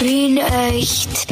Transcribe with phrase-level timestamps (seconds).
[0.00, 1.26] Wien echt.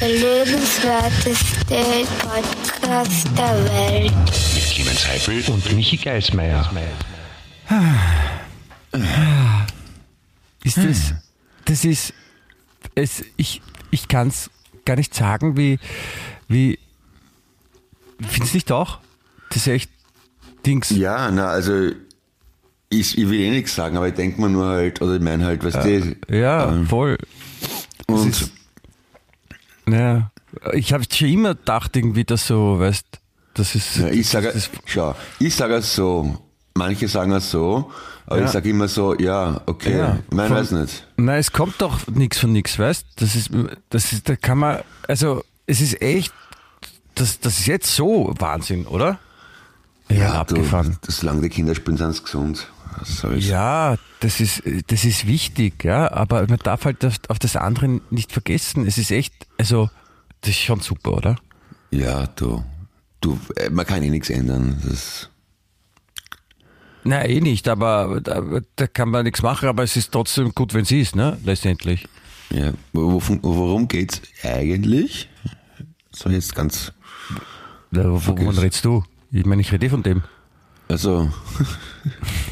[0.00, 4.12] Der lebenswerteste Podcast der Welt.
[4.54, 6.68] Mit Clemens Heifel und Michi Geismeier.
[10.64, 11.14] Ist das,
[11.64, 12.14] das ist,
[12.96, 14.50] es, ich, ich kann es
[14.84, 15.78] gar nicht sagen, wie,
[16.48, 16.80] wie,
[18.28, 18.98] findest du nicht auch?
[19.50, 19.90] Das ist echt
[20.66, 20.90] Dings.
[20.90, 21.90] Ja, na, also
[22.88, 25.44] ich, ich will eh nichts sagen, aber ich denke mir nur halt, oder ich meine
[25.44, 26.16] halt, was die.
[26.28, 27.18] Ja, ähm, voll.
[28.06, 28.50] Und ist,
[29.88, 30.30] ja,
[30.72, 33.06] ich habe schon immer gedacht, irgendwie, dass so, weißt,
[33.54, 33.96] das ist.
[33.96, 34.52] ja, ich sage,
[34.84, 36.38] schau, ich sage es so,
[36.74, 37.90] manche sagen es so,
[38.26, 38.44] aber Ja.
[38.46, 41.06] ich sage immer so, ja, okay, Ja, meine, von- weiß nicht.
[41.16, 43.06] Nein, es kommt doch nichts von nichts, weißt?
[43.16, 43.50] Das ist,
[43.90, 46.32] das ist, da kann man, also es ist echt,
[47.14, 49.18] das, das ist jetzt so Wahnsinn, oder?
[50.08, 50.98] Ja, du, abgefahren.
[51.08, 52.66] solange die Kinder spielen, sind sie gesund.
[53.04, 53.46] Soll's?
[53.46, 58.00] Ja, das ist, das ist wichtig, ja, aber man darf halt auf, auf das andere
[58.10, 58.86] nicht vergessen.
[58.86, 59.90] Es ist echt, also,
[60.40, 61.36] das ist schon super, oder?
[61.90, 62.64] Ja, du,
[63.20, 64.80] du, äh, man kann eh nichts ändern.
[64.86, 65.28] Das,
[67.04, 68.42] Nein, eh nicht, aber da,
[68.76, 72.06] da kann man nichts machen, aber es ist trotzdem gut, wenn sie ist, ne, letztendlich.
[72.50, 75.28] ja, worum geht's eigentlich?
[76.12, 76.92] So jetzt ganz,
[77.90, 79.02] Ja, Wovon redest du?
[79.32, 80.22] Ich meine, ich rede eh von dem.
[80.88, 81.28] also,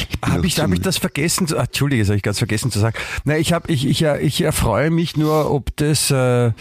[0.23, 1.47] Habe ich, hab ich das vergessen?
[1.47, 2.95] zu- Ah, Entschuldige, das habe ich ganz vergessen zu sagen.
[3.25, 6.51] Nein, ich, hab, ich, ich, ich erfreue mich nur ob des äh,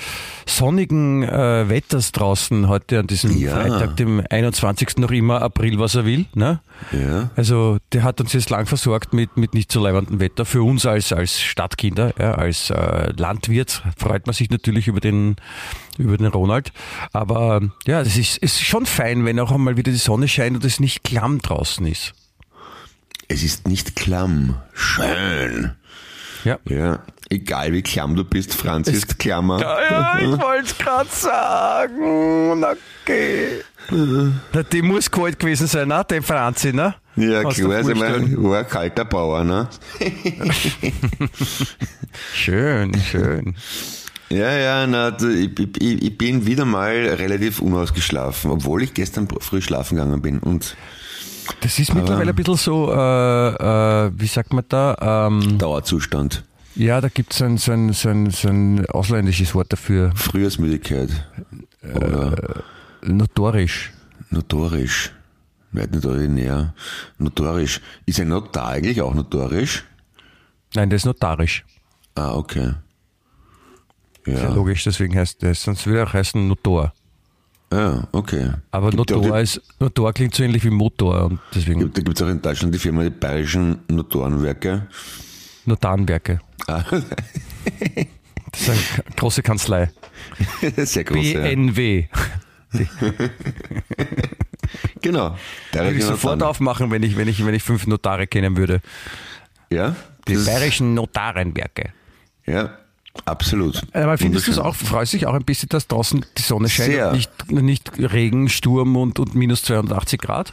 [0.46, 3.52] sonnigen äh, Wetters draußen heute an diesem Ja.
[3.56, 4.96] Freitag, dem 21.
[4.98, 6.26] noch immer April, was er will.
[6.34, 6.60] Ne?
[6.92, 10.44] ja, Also der hat uns jetzt lang versorgt mit, mit nicht so leibendem Wetter.
[10.44, 15.36] Für uns als, als Stadtkinder, ja, als äh, Landwirt freut man sich natürlich über den,
[15.98, 16.72] über den Ronald.
[17.12, 20.64] Aber ja, das ist, ist schon fein, wenn auch einmal wieder die Sonne scheint und
[20.64, 22.12] es nicht klamm draußen ist.
[23.30, 25.72] Es ist nicht klamm, schön.
[26.42, 26.58] Ja.
[26.68, 29.60] Ja, egal wie klamm du bist, Franz ist klammer.
[29.60, 32.64] Ja, ich wollte es gerade sagen.
[32.64, 33.62] Okay.
[34.52, 36.04] Na, die muss kalt gewesen sein, ne?
[36.10, 36.94] Der Franzi, ne?
[37.16, 39.68] Ja, Aus klar, also, ich mein, war ein kalter Bauer, ne?
[42.34, 43.54] Schön, schön.
[44.28, 49.60] Ja, ja, na, ich, ich, ich bin wieder mal relativ unausgeschlafen, obwohl ich gestern früh
[49.60, 50.38] schlafen gegangen bin.
[50.38, 50.76] Und
[51.60, 55.26] Das ist mittlerweile ein bisschen so, äh, äh, wie sagt man da?
[55.28, 56.44] Ähm, Dauerzustand,
[56.76, 60.12] ja, da gibt es ein, so, ein, so, ein, so ein ausländisches Wort dafür.
[60.14, 61.10] Frühjahrsmüdigkeit
[61.94, 62.62] oder
[63.02, 63.92] Notorisch.
[64.30, 65.12] notorisch.
[65.72, 66.74] Nicht nicht ordinär.
[67.18, 67.80] Notorisch.
[68.06, 69.84] Ist ein Notar eigentlich auch notorisch?
[70.74, 71.64] Nein, das ist notarisch.
[72.14, 72.74] Ah, okay.
[74.26, 74.34] Ja.
[74.34, 76.92] Ja, logisch, deswegen heißt das, sonst würde er auch heißen Notor.
[77.72, 78.50] Ja okay.
[78.70, 82.00] Aber Gibt ja Notor, die- ist, Notor klingt so ähnlich wie Motor und deswegen Da
[82.02, 84.86] gibt es auch in Deutschland die Firma die Bayerischen Notorenwerke.
[85.66, 86.40] Notarenwerke.
[86.66, 86.82] Ah,
[88.52, 88.80] Das ist eine
[89.16, 89.90] große Kanzlei.
[90.76, 91.24] sehr groß.
[91.32, 91.40] Ja.
[91.42, 92.06] BNW.
[95.02, 95.36] Genau.
[95.72, 98.80] Würde ich sofort aufmachen, wenn ich, wenn ich, wenn ich fünf Notare kennen würde.
[99.72, 99.96] Ja?
[100.28, 101.92] Die bayerischen Notarenwerke.
[102.46, 102.76] Ja,
[103.24, 103.80] absolut.
[103.92, 106.92] Aber findest du es auch, freust dich auch ein bisschen, dass draußen die Sonne scheint
[106.92, 107.08] Sehr.
[107.10, 110.52] und nicht, nicht Regen, Sturm und, und minus 280 Grad?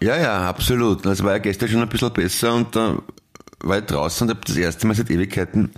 [0.00, 1.04] Ja, ja, absolut.
[1.04, 2.98] Das war ja gestern schon ein bisschen besser und da
[3.60, 5.70] war ich draußen und habe das erste Mal seit Ewigkeiten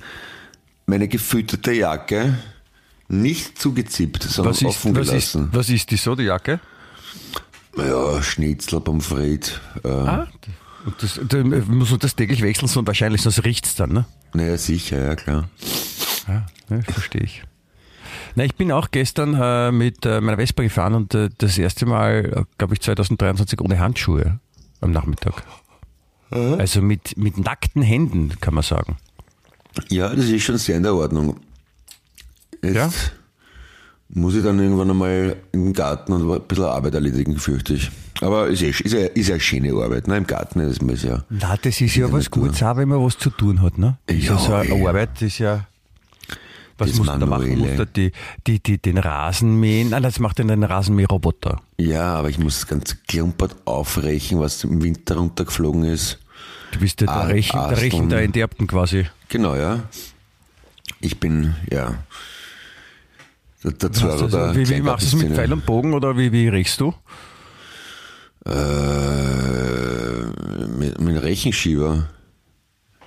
[0.86, 2.36] meine gefütterte Jacke
[3.08, 5.48] nicht zugezippt, sondern Was ist, offen was, ist, gelassen.
[5.52, 6.60] was ist die so, die Jacke?
[7.76, 9.60] Ja, Schnitzel, Pommes frites.
[9.84, 10.26] Äh, Ah,
[10.84, 14.06] und das, da muss man das täglich wechseln, so und wahrscheinlich, sonst riecht's dann, ne?
[14.32, 15.48] Naja, sicher, ja klar.
[16.30, 16.46] Ja,
[16.76, 17.42] ne, verstehe ich.
[18.34, 21.86] Na, ich bin auch gestern äh, mit äh, meiner Vespa gefahren und äh, das erste
[21.86, 24.40] Mal, glaube ich, 2023 ohne Handschuhe
[24.80, 25.42] am Nachmittag.
[26.30, 28.96] Also mit, mit nackten Händen, kann man sagen.
[29.88, 31.36] Ja, das ist schon sehr in der Ordnung.
[32.62, 32.90] Jetzt Ja?
[34.10, 37.90] muss ich dann irgendwann einmal im Garten und ein bisschen Arbeit erledigen, fürchte ich.
[38.20, 40.06] Aber ist, eh, ist, ja, ist ja eine schöne Arbeit.
[40.08, 40.18] Ne?
[40.18, 41.24] Im Garten ist es ja.
[41.30, 42.42] Na, das ist ja was Natur.
[42.44, 43.98] Gutes, auch wenn man was zu tun hat, ne?
[44.08, 44.86] Ja, Ja, so eine eh.
[44.86, 45.66] Arbeit, ist ja.
[46.80, 47.48] Was Das muss man da machen?
[47.50, 47.68] Manuelle.
[47.68, 48.10] Muss da die,
[48.46, 49.90] die, die, den Rasen mähen?
[49.90, 51.60] Nein, das macht dann ein Rasenmäherroboter.
[51.78, 56.18] Ja, aber ich muss das ganze Klumpert aufrechen, was im Winter runtergeflogen ist.
[56.72, 57.78] Du bist ja Ah, der Rechen, der.
[57.80, 59.06] Rechen der Enterbten quasi.
[59.28, 59.80] Genau, ja.
[61.00, 61.94] Ich bin, ja.
[63.62, 65.34] Der, der Zorro Also, der wie, wie machst du es mit.
[65.34, 66.94] Pfeil und Bogen oder wie, wie riechst du?
[68.46, 68.56] Äh,
[70.78, 72.08] mit, mit Rechenschieber.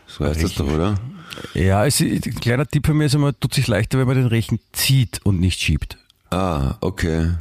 [0.06, 0.96] So heißt das doch, oder?
[1.54, 4.28] Ja, es, ein kleiner Tipp von mir ist immer, tut sich leichter, wenn man den
[4.28, 5.98] Rechen zieht und nicht schiebt.
[6.30, 7.32] Ah, okay.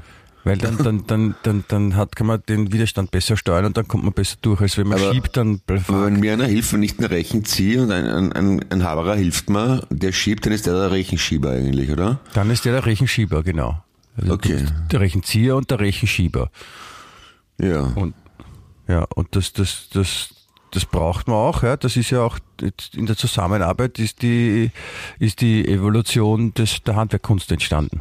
[0.44, 3.86] Weil dann, dann, dann, dann, dann hat, kann man den Widerstand besser steuern und dann
[3.86, 6.72] kommt man besser durch, als wenn man Aber- schiebt, dann Aber wenn mir einer hilft,
[6.72, 10.44] wenn ich den Rechen ziehe und ein, ein, ein, ein Haberer hilft mir, der schiebt,
[10.44, 12.18] dann ist der der Rechenschieber eigentlich, oder?
[12.34, 13.82] Dann ist der der Rechenschieber, genau.
[14.16, 14.66] Also Okay.
[14.90, 16.50] Der Rechenzieher und der Rechenschieber.
[17.60, 17.82] Ja.
[17.94, 18.14] Und
[18.88, 20.30] ja, und das, das, das,
[20.72, 21.76] das braucht man auch, ja.
[21.76, 22.38] Das ist ja auch
[22.94, 24.70] in der Zusammenarbeit ist die,
[25.18, 28.00] ist die Evolution des, der Handwerkkunst entstanden.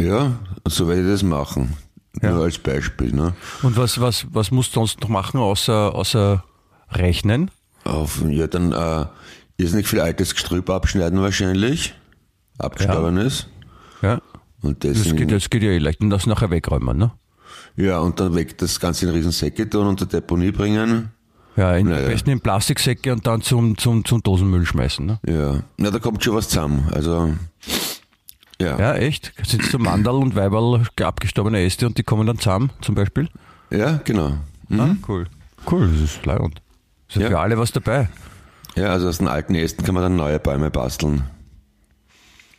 [0.00, 0.32] Ja,
[0.66, 1.76] so werde ich das machen.
[2.20, 2.32] Ja.
[2.32, 3.34] Nur als Beispiel, ne?
[3.62, 6.44] Und was, was, was musst du sonst noch machen, außer, außer
[6.90, 7.50] rechnen?
[7.84, 9.06] Auf, ja, dann äh,
[9.56, 11.94] irrsinnig viel altes Gestrüpp abschneiden wahrscheinlich.
[12.58, 13.46] Abgestorbenes.
[14.02, 14.20] Ja.
[14.62, 16.00] Und das, Das geht, das geht ja eh leicht.
[16.00, 17.12] Und das nachher wegräumen, ne?
[17.76, 21.10] ja, und dann weg das Ganze in Riesensäcke tun und zur Deponie bringen.
[21.56, 22.04] Ja, in, Naja.
[22.04, 25.18] am besten in Plastiksäcke und dann zum, zum, zum Dosenmüll schmeißen, ne?
[25.26, 25.62] Ja.
[25.78, 26.88] Na, da kommt schon was zusammen.
[26.92, 27.34] Also,
[28.60, 28.78] ja.
[28.78, 29.32] Ja, echt?
[29.46, 33.28] Sind so Mandal und Weiberl abgestorbene Äste und die kommen dann zusammen, zum Beispiel?
[33.70, 34.34] Ja, genau.
[34.68, 34.80] Mhm.
[34.80, 35.26] Ah, cool.
[35.70, 36.60] Cool, das ist leibend.
[37.08, 37.28] Ist ja, Ja.
[37.28, 38.08] für alle was dabei.
[38.74, 41.24] Ja, also aus den alten Ästen kann man dann neue Bäume basteln.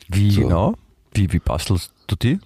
[0.07, 0.41] Wie So.
[0.41, 0.73] genau?
[1.13, 2.39] Wie, wie bastelst du die?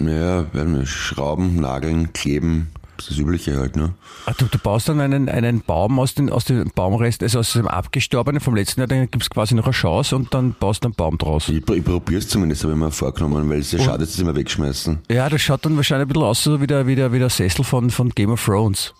[0.00, 0.44] Ja,
[0.84, 3.94] Schrauben, Nageln, Kleben, das ist das Übliche halt, ne?
[4.26, 7.52] Ah, du, du baust dann einen, einen Baum aus, den, aus dem Baumrest, also aus
[7.52, 10.88] dem abgestorbenen vom letzten Jahr, dann gibt's quasi noch eine Chance und dann baust du
[10.88, 11.48] einen Baum draus.
[11.48, 14.20] Ich, ich probiere es zumindest, habe ich mir vorgenommen, weil es ja schade ist, dass
[14.20, 14.98] immer wegschmeißen.
[15.10, 17.30] Ja, das schaut dann wahrscheinlich ein bisschen aus so wie der, wie der, wie der
[17.30, 18.94] Sessel von, von Game of Thrones.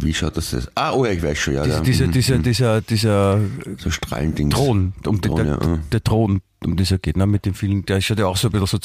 [0.00, 0.68] Wie schaut das aus?
[0.76, 1.64] Ah, oh ja, ich weiß schon, ja.
[1.64, 2.10] Diese, ja.
[2.10, 2.42] dieser, Mhm.
[2.42, 3.40] dieser, dieser, dieser
[3.78, 4.54] so Strahlendings.
[4.54, 5.80] Thron, um den, Thron, der, ja, mhm.
[5.90, 8.52] der Thron, um dieser geht, ne, mit dem vielen, der schaut ja auch so ein
[8.52, 8.78] bisschen so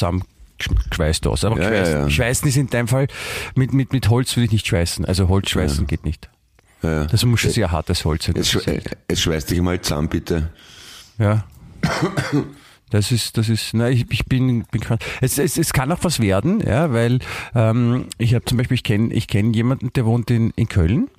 [0.64, 1.44] zusammengeschweißt aus.
[1.46, 2.10] Aber Ja, geschweißt, ja, ja.
[2.10, 3.08] schweißen ist in deinem Fall,
[3.56, 5.06] mit, mit, mit Holz würde ich nicht schweißen.
[5.06, 6.30] Also Holz schweißen geht nicht.
[6.82, 7.06] Ja.
[7.06, 8.36] Das muss schon sehr hartes Holz sein.
[8.36, 10.50] Jetzt, schwe- äh, jetzt schweiß dich mal zusammen, bitte.
[11.18, 11.46] Ja.
[12.90, 14.82] Das ist, das ist, na, ich, ich bin, bin.
[15.22, 17.20] Es, es, es kann auch was werden, ja, weil
[17.56, 21.10] ähm, ich habe zum Beispiel, ich kenne ich kenn jemanden, der wohnt in, in Köln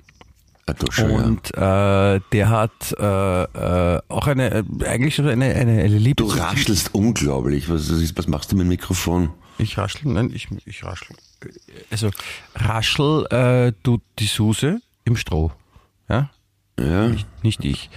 [0.89, 5.97] Schon, und äh, der hat äh, äh, auch eine, äh, eigentlich eine, eine, eine Du
[5.97, 6.39] Lieblings...
[6.39, 7.69] raschelst unglaublich.
[7.69, 9.29] Was, was, machst du mit dem Mikrofon?
[9.59, 11.15] Ich raschel, nein, ich, ich raschel.
[11.91, 12.09] Also
[12.55, 15.51] raschel äh, tut die Suse im Stroh,
[16.09, 16.31] ja,
[16.79, 17.11] Ja,
[17.43, 17.91] nicht ich.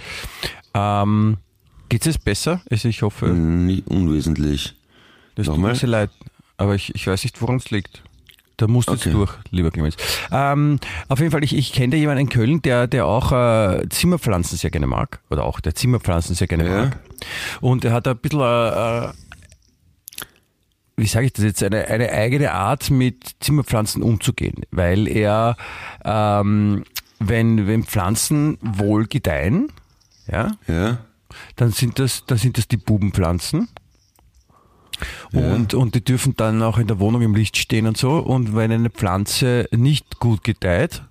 [0.75, 1.37] Ähm,
[1.89, 2.61] Geht es besser?
[2.69, 4.75] Also ich hoffe, nicht unwesentlich.
[5.33, 5.71] das tut Nochmal?
[5.71, 6.11] mir sehr leid,
[6.57, 8.03] aber ich, ich weiß nicht, woran es liegt.
[8.59, 9.03] Da musst du Okay.
[9.05, 9.95] jetzt durch, lieber Clemens.
[10.31, 13.87] Ähm, auf jeden Fall, ich, ich kenne da jemanden in Köln, der, der auch äh,
[13.89, 15.21] Zimmerpflanzen sehr gerne mag.
[15.29, 16.75] Oder auch der Zimmerpflanzen sehr gerne Ja.
[16.85, 16.99] mag.
[17.61, 19.09] Und er hat ein bisschen, äh, äh,
[20.97, 24.63] wie sage ich das jetzt, eine, eine eigene Art mit Zimmerpflanzen umzugehen.
[24.71, 25.55] Weil er,
[26.03, 26.83] ähm,
[27.19, 29.71] wenn, wenn Pflanzen wohl gedeihen,
[30.29, 30.97] ja, Ja,
[31.55, 33.69] dann sind das, dann sind das die Bubenpflanzen.
[35.31, 38.17] Und, und die dürfen dann auch in der Wohnung im Licht stehen und so.
[38.17, 41.03] Und wenn eine Pflanze nicht gut gedeiht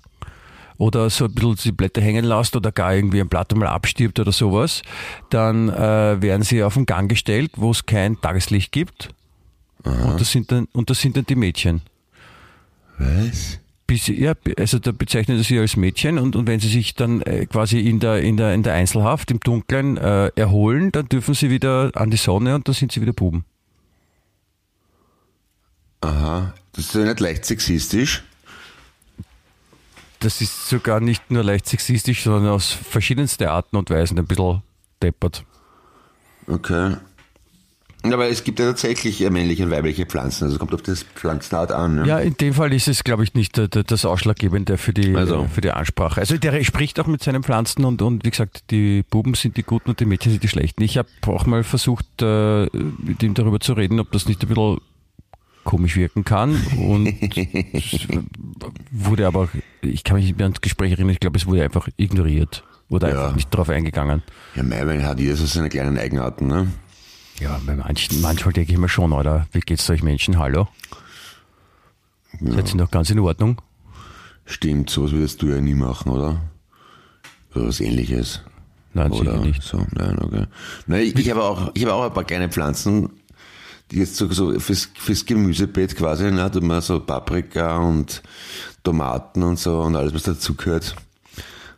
[0.76, 4.18] oder so ein bisschen die Blätter hängen lässt oder gar irgendwie ein Blatt mal abstirbt
[4.20, 4.82] oder sowas,
[5.30, 9.10] dann äh, werden sie auf den Gang gestellt, wo es kein Tageslicht gibt.
[9.84, 11.82] Und das, sind dann, und das sind dann die Mädchen.
[12.98, 13.58] was?
[13.86, 17.22] Bis, ja, also da bezeichnet er sie als Mädchen und, und wenn sie sich dann
[17.22, 21.32] äh, quasi in der, in, der, in der Einzelhaft im Dunkeln äh, erholen, dann dürfen
[21.32, 23.46] sie wieder an die Sonne und dann sind sie wieder Buben.
[26.00, 28.22] Aha, das ist ja nicht leicht sexistisch.
[30.20, 34.62] Das ist sogar nicht nur leicht sexistisch, sondern aus verschiedensten Arten und Weisen ein bisschen
[35.02, 35.44] deppert.
[36.46, 36.96] Okay.
[38.04, 41.96] Aber es gibt ja tatsächlich männliche und weibliche Pflanzen, also kommt auf das Pflanzenart an.
[41.96, 42.06] Ne?
[42.06, 45.48] Ja, in dem Fall ist es, glaube ich, nicht das Ausschlaggebende für die, Also.
[45.52, 46.20] für die Ansprache.
[46.20, 49.64] Also der spricht auch mit seinen Pflanzen und, und wie gesagt, die Buben sind die
[49.64, 50.82] Guten und die Mädchen sind die Schlechten.
[50.82, 52.66] Ich habe auch mal versucht, äh,
[52.98, 54.78] mit ihm darüber zu reden, ob das nicht ein bisschen
[55.68, 57.14] komisch wirken kann und
[58.90, 59.50] wurde aber,
[59.82, 63.10] ich kann mich nicht mehr ans Gespräch erinnern, ich glaube, es wurde einfach ignoriert, wurde
[63.10, 63.12] Ja.
[63.24, 64.22] einfach nicht darauf eingegangen.
[64.54, 66.68] Ja, Maiwein hat jeder so seine kleinen Eigenarten, ne?
[67.38, 69.46] Ja, bei manchen, manchmal denke ich mir schon, oder?
[69.52, 70.38] Wie geht's euch Menschen?
[70.38, 70.68] Hallo?
[72.40, 73.60] Seid ihr noch ganz in Ordnung?
[74.46, 76.40] Stimmt, sowas würdest du ja nie machen, oder?
[77.54, 78.40] Oder was ähnliches.
[78.94, 79.62] Nein, oder sicher nicht.
[79.62, 80.46] So, nein, okay.
[80.86, 83.10] Nein, ich, ich habe auch, ich habe auch ein paar kleine Pflanzen,
[83.92, 88.22] jetzt so, so fürs, fürs Gemüsebeet quasi, ne, tut man so Paprika und
[88.82, 90.94] Tomaten und so und alles, was dazugehört,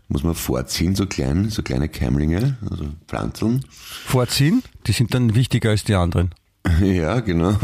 [0.08, 3.64] muss man vorziehen, so klein, so kleine Keimlinge, also Pflanzeln.
[3.70, 6.34] Vorziehen, die sind dann wichtiger als die anderen.
[6.82, 7.56] Ja, genau.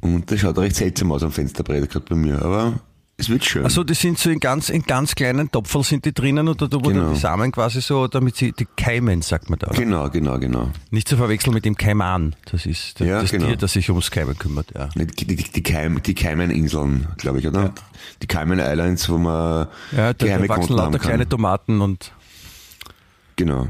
[0.00, 2.74] Und das schaut recht seltsam aus am Fensterbrett, gerade bei mir, aber
[3.16, 3.64] es wird schön.
[3.64, 6.76] Also die sind so in ganz, in ganz kleinen Topferl sind die drinnen oder da
[6.78, 7.12] wurden Genau.
[7.12, 9.68] die Samen quasi so, damit sie die keimen, sagt man da.
[9.68, 9.76] oder?
[9.78, 10.70] Genau, genau, genau.
[10.90, 12.34] Nicht zu verwechseln mit dem Kaiman.
[12.50, 13.46] Das ist das, Ja, das genau.
[13.46, 14.66] Tier, das sich ums Keimen kümmert.
[14.74, 14.88] Ja.
[14.96, 17.72] Die, die, die, Keim, die Keimeninseln, glaube ich, oder?
[18.22, 22.12] Die Cayman Islands, wo man Ja, da, geheime da wachsen lauter kleine Tomaten und
[23.36, 23.68] Genau.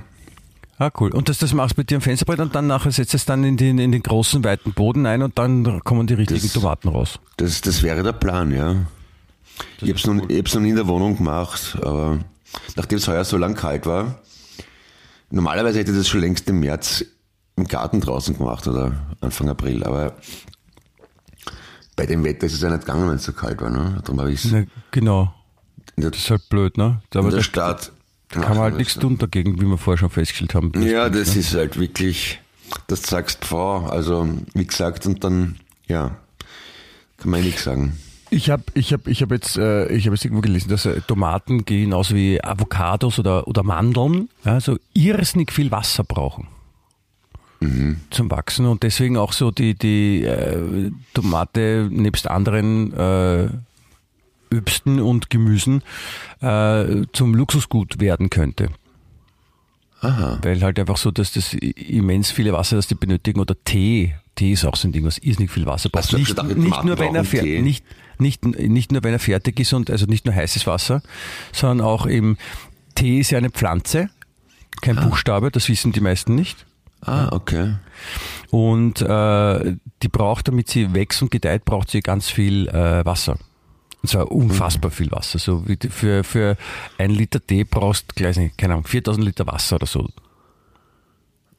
[0.78, 1.12] Ah, cool.
[1.12, 3.44] Und das, das machst du mit dir am Fensterbrett und dann nachher setzt es dann
[3.44, 6.88] in den, in den großen, weiten Boden ein und dann kommen die richtigen Das- Tomaten
[6.88, 7.20] raus.
[7.36, 8.74] Das, das wäre der Plan, ja.
[9.80, 12.20] Ich habe es hab's noch nie in der Wohnung gemacht, aber
[12.76, 14.20] nachdem es heuer so lang kalt war,
[15.30, 17.04] normalerweise hätte ich das schon längst im März
[17.56, 20.16] im Garten draußen gemacht oder Anfang April, aber
[21.96, 23.70] bei dem Wetter ist es ja nicht gegangen, wenn es so kalt war.
[23.70, 24.00] Ne?
[24.02, 25.32] Darum habe ich es Na, genau.
[25.96, 27.02] der, Das ist halt blöd, ne?
[27.14, 27.92] Aber in der da Stadt.
[28.30, 30.72] kann man halt nichts tun dagegen, wie wir vorher schon festgestellt haben.
[30.82, 31.40] Ja, bringt, das ne?
[31.40, 32.40] ist halt wirklich,
[32.88, 35.56] das sagst Frau, also wie gesagt, und dann,
[35.86, 36.16] ja,
[37.18, 37.96] kann man eh nichts sagen.
[38.34, 41.00] Ich habe ich hab, ich hab jetzt, äh, ich hab jetzt irgendwo gelesen, dass äh,
[41.06, 46.48] Tomaten genauso wie Avocados oder, oder Mandeln ja, so irrsinnig viel Wasser brauchen
[48.10, 53.48] zum Wachsen und deswegen auch so die, die äh, Tomate nebst anderen äh,
[54.54, 55.82] Obsten und Gemüsen
[56.40, 58.68] äh, zum Luxusgut werden könnte.
[60.00, 60.38] Aha.
[60.42, 64.14] Weil halt einfach so, dass das immens viele Wasser, das die benötigen oder Tee.
[64.34, 66.12] Tee ist auch so ein Ding, was irrsinnig viel Wasser braucht.
[66.12, 67.84] Du Nicht, die nicht, nur, wenn er fer- nicht,
[68.18, 71.02] nicht, nicht nur, wenn er fertig ist und also nicht nur heißes Wasser,
[71.52, 72.36] sondern auch eben
[72.94, 74.10] Tee ist ja eine Pflanze,
[74.80, 76.66] kein Buchstabe, das wissen die meisten nicht.
[77.00, 77.74] Ah, okay.
[78.50, 83.36] Und äh, die braucht, damit sie wächst und gedeiht, braucht sie ganz viel äh, Wasser.
[84.02, 85.38] Und zwar unfassbar viel Wasser.
[85.38, 86.56] So wie für, für
[86.98, 90.08] ein Liter Tee brauchst gleich, nicht, keine Ahnung, 4000 Liter Wasser oder so.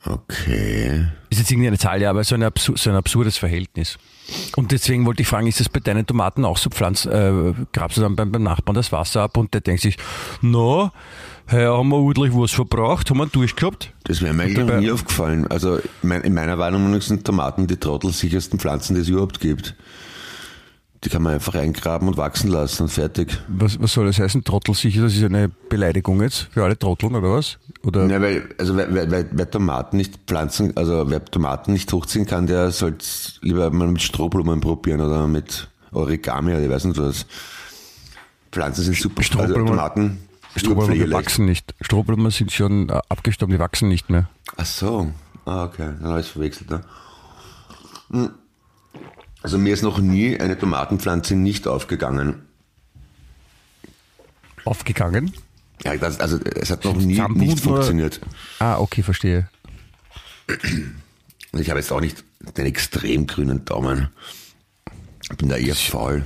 [0.06, 1.06] Okay.
[1.30, 3.98] Ist jetzt irgendwie eine Zahl, ja, aber so, eine absur so ein absurdes Verhältnis.
[4.56, 6.70] Und deswegen wollte ich fragen, ist das bei deinen Tomaten auch so?
[6.70, 9.98] Pflanz, äh, grabst du dann beim, beim Nachbarn das Wasser ab und der denkt sich,
[10.42, 10.92] na,
[11.52, 13.94] heuer haben wir ordentlich was verbraucht, haben wir durchgehabt?
[14.06, 15.48] Das wäre mir eigentlich noch nie aufgefallen.
[15.48, 19.76] Also mein- in meiner Wahrnehmung sind Tomaten die trottelsichersten Pflanzen, die es überhaupt gibt.
[21.06, 23.38] Die kann man einfach eingraben und wachsen lassen und fertig.
[23.48, 24.44] Was, was soll das heißen?
[24.44, 27.60] Trottelsicher, das ist eine Beleidigung jetzt für alle Trotteln oder was?
[27.84, 28.08] Oder?
[28.08, 32.48] Ja, weil, also wer, wer, wer, Tomaten nicht pflanzen, also wer Tomaten nicht hochziehen kann,
[32.48, 33.06] der sollte
[33.42, 37.28] lieber mal mit Strohblumen probieren oder mit Origami oder ich weiß nicht was.
[38.52, 39.20] Pflanzen sind super.
[39.20, 40.18] Also Strohblumen- Tomaten
[40.56, 41.76] Strohblumen wachsen nicht.
[41.82, 44.28] Strohblumen sind schon äh, abgestorben, die wachsen nicht mehr.
[44.58, 45.12] Ach so.
[45.46, 45.92] Ah, okay.
[46.00, 46.72] Dann habe ich verwechselt.
[46.72, 46.82] Ne?
[48.10, 48.30] Hm.
[49.46, 52.42] Also mir ist noch nie eine Tomatenpflanze nicht aufgegangen.
[54.64, 55.34] Aufgegangen?
[55.84, 58.22] Ja, das, also es hat noch nie Zahnbund nicht oder- funktioniert.
[58.58, 59.48] Ah, okay, verstehe.
[60.48, 62.24] Und ich habe jetzt auch nicht
[62.58, 64.08] den extrem grünen Daumen.
[65.22, 66.26] Ich bin da eher faul.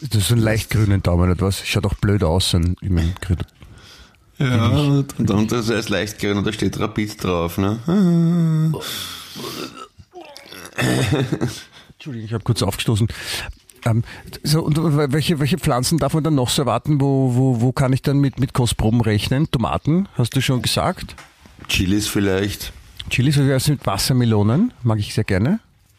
[0.00, 1.66] Das ist ein leicht grünen Daumen etwas.
[1.66, 3.38] Schaut auch blöd aus, ein, ich mein, grün.
[4.38, 7.58] Ja, und, das ist leicht grün und da steht Rapid drauf.
[7.58, 7.80] Ne?
[12.06, 13.08] Entschuldigung, ich habe kurz aufgestoßen.
[13.84, 14.04] Ähm,
[14.44, 14.78] so, und
[15.12, 17.00] welche, welche Pflanzen darf man dann noch so erwarten?
[17.00, 19.50] Wo, wo, wo kann ich dann mit, mit Kostproben rechnen?
[19.50, 21.16] Tomaten, hast du schon gesagt.
[21.66, 22.72] Chilis vielleicht.
[23.10, 24.72] Chilis, wie wär's mit Wassermelonen?
[24.84, 25.58] Mag ich sehr gerne.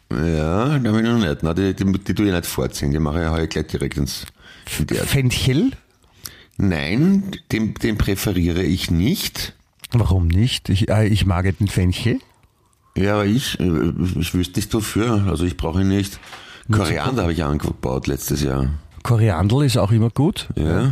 [0.10, 1.44] Ja, da ich noch nicht.
[1.44, 2.94] Na, die, die, die tue ich nicht vorziehen.
[2.94, 4.26] Die mache ich heute gleich direkt ins
[4.66, 5.06] in.
[5.06, 5.72] Fenchel?
[6.56, 9.56] Nein, den, den präferiere ich nicht.
[9.92, 10.70] Warum nicht?
[10.70, 12.22] Ich, äh, ich mag den Fenchel.
[12.98, 15.26] Ja, aber ich, äh, ich wüsste nicht wofür.
[15.30, 16.20] Also ich brauche ihn nicht.
[16.72, 18.68] Koriander habe ich angebaut letztes Jahr.
[19.04, 20.48] Koriandel ist auch immer gut.
[20.56, 20.92] Ja.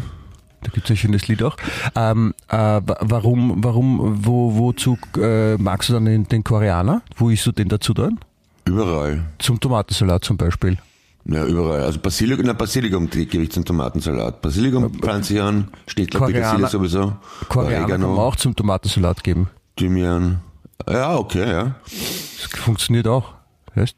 [0.62, 1.58] Da gibt es ein schönes Lied auch.
[1.96, 7.02] Ähm, äh, wa- warum, warum, wo, wozu äh, magst du dann den, den Koreaner?
[7.18, 8.20] Wo isst du den dazu dann?
[8.66, 9.26] Überall.
[9.38, 10.78] Zum Tomatensalat zum Beispiel.
[11.26, 11.82] Ja, überall.
[11.84, 14.42] Also Basilikum, na, Basilikum gebe ich zum Tomatensalat.
[14.42, 17.14] Basilikum pflanze ich an, Schnittler, Koreaner- Petersilie sowieso.
[17.50, 19.50] Koreaner kann man auch zum Tomatensalat geben.
[19.76, 20.40] Thymian.
[20.89, 21.75] Ja, okay, ja.
[21.86, 23.34] Das funktioniert auch.
[23.75, 23.96] Weißt?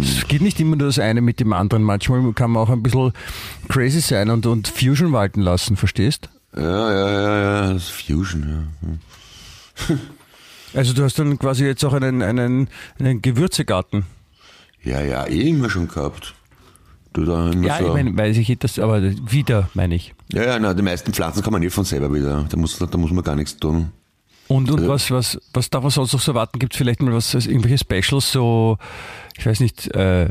[0.00, 1.82] Es geht nicht immer nur das eine mit dem anderen.
[1.82, 3.12] Manchmal kann man auch ein bisschen
[3.68, 6.30] crazy sein und, und Fusion walten lassen, verstehst?
[6.56, 6.62] Ja,
[6.92, 7.72] ja, ja, ja.
[7.74, 9.96] Das ist Fusion, ja.
[10.74, 14.04] Also du hast dann quasi jetzt auch einen, einen, einen Gewürzegarten.
[14.82, 16.34] Ja, ja, eh immer schon gehabt.
[17.14, 17.86] Du da immer Ja, so.
[17.86, 20.14] ich meine, weiß ich das, aber wieder meine ich.
[20.32, 22.44] ja, ja, na, die meisten Pflanzen kann man eh von selber wieder.
[22.48, 23.90] Da muss, da muss man gar nichts tun.
[24.48, 26.58] Und, und was, was, was darf man sonst noch so erwarten?
[26.58, 28.78] Gibt es vielleicht mal was, also irgendwelche Specials, so,
[29.36, 30.28] ich weiß nicht, äh,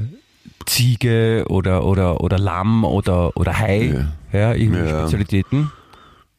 [0.65, 4.05] Ziege oder, oder, oder Lamm oder, oder Hai?
[4.31, 4.99] Ja, irgendwelche Ja.
[5.01, 5.71] Spezialitäten.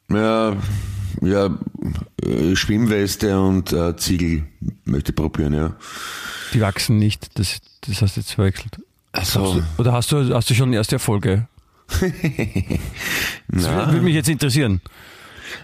[0.09, 0.55] Ja,
[1.21, 1.49] ja,
[2.23, 4.43] äh, Schwimmweste und äh, Ziegel
[4.85, 5.75] möchte ich probieren, ja.
[6.53, 8.77] Die wachsen nicht, das, das hast du jetzt verwechselt.
[9.11, 11.47] Also, Oder hast du, hast du schon erste Erfolge?
[13.49, 14.81] Das würde mich jetzt interessieren.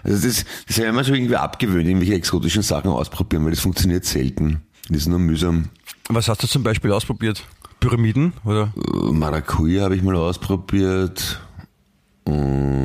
[0.02, 3.60] Also das, das habe ich mir schon irgendwie abgewöhnt, irgendwelche exotischen Sachen ausprobieren, weil das
[3.60, 4.62] funktioniert selten.
[4.88, 5.70] Das ist nur mühsam.
[6.08, 7.42] Was hast du zum Beispiel ausprobiert?
[7.80, 8.72] Pyramiden oder?
[8.76, 11.40] Äh, Maracuja habe ich mal ausprobiert.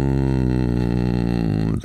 [0.10, 1.80] Und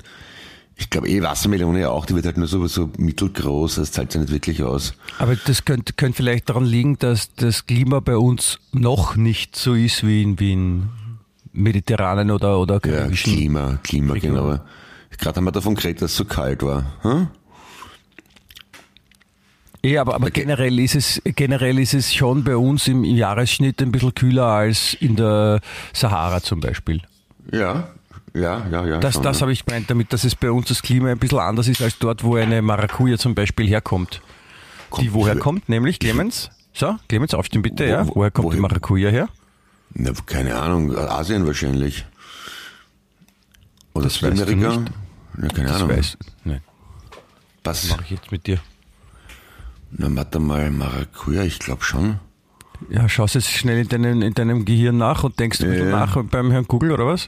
[0.77, 4.21] ich glaube eh Wassermelone auch, die wird halt nur so, so mittelgroß, das zahlt sich
[4.21, 4.95] nicht wirklich aus.
[5.19, 9.75] Aber das könnte, könnte vielleicht daran liegen, dass das Klima bei uns noch nicht so
[9.75, 10.89] ist wie in, wie in
[11.53, 13.33] mediterranen oder, oder Ja, karibischen.
[13.33, 14.35] Klima, Klima, Region.
[14.35, 14.61] genau.
[15.19, 16.85] Gerade haben wir davon geredet, dass es so kalt war.
[17.03, 17.29] Hm?
[19.83, 23.93] Ja, aber, aber generell ist es generell ist es schon bei uns im Jahresschnitt ein
[23.93, 25.61] bisschen kühler als in der
[25.93, 27.03] Sahara zum Beispiel.
[27.53, 27.89] Ja,
[28.33, 28.99] ja, ja, ja.
[28.99, 29.43] Das, schon, das ja.
[29.43, 31.99] habe ich gemeint damit, dass es bei uns das Klima ein bisschen anders ist als
[31.99, 34.23] dort, wo eine Maracuja zum Beispiel herkommt.
[35.01, 36.51] Die woher kommt, nämlich Clemens?
[36.73, 38.07] So, Clemens, aufstehen bitte, Wo- ja.
[38.09, 39.29] wo- Woher kommt die woher- Maracuja her?
[39.93, 42.07] Na, keine Ahnung, Asien wahrscheinlich.
[43.93, 44.83] Oder Südamerika?
[45.43, 45.89] Ja, keine Das Ahnung.
[45.97, 46.19] weiß.
[46.45, 46.61] Nein,
[47.65, 47.89] Was?
[47.91, 48.59] mache ich jetzt mit dir.
[49.91, 52.19] Na, warte mal, Maracuja, ich glaube schon.
[52.91, 56.01] Ja, schaust jetzt schnell in deinem, in deinem Gehirn nach und denkst ein bisschen Ja.
[56.07, 57.27] nach beim Herrn Google oder was?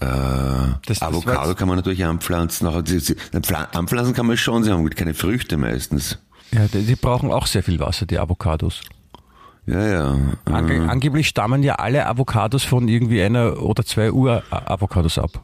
[0.00, 0.06] Äh,
[0.86, 2.66] Das- das Avocado kann man natürlich anpflanzen.
[2.66, 2.82] Auch,
[3.72, 6.18] anpflanzen kann man schon, sie haben keine Früchte meistens.
[6.50, 8.80] Ja, die, die brauchen auch sehr viel Wasser, die Avocados.
[9.64, 10.18] Ja, ja.
[10.46, 15.42] Ange Äh, Angeblich stammen ja alle Avocados von irgendwie einer oder zwei Ur-Avocados ab.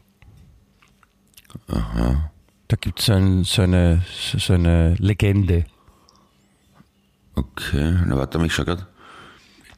[1.68, 2.30] Aha.
[2.68, 4.02] Da gibt es ein, so, eine,
[4.36, 5.64] so eine Legende.
[7.34, 8.86] Okay, na warte mal, ich schau grad.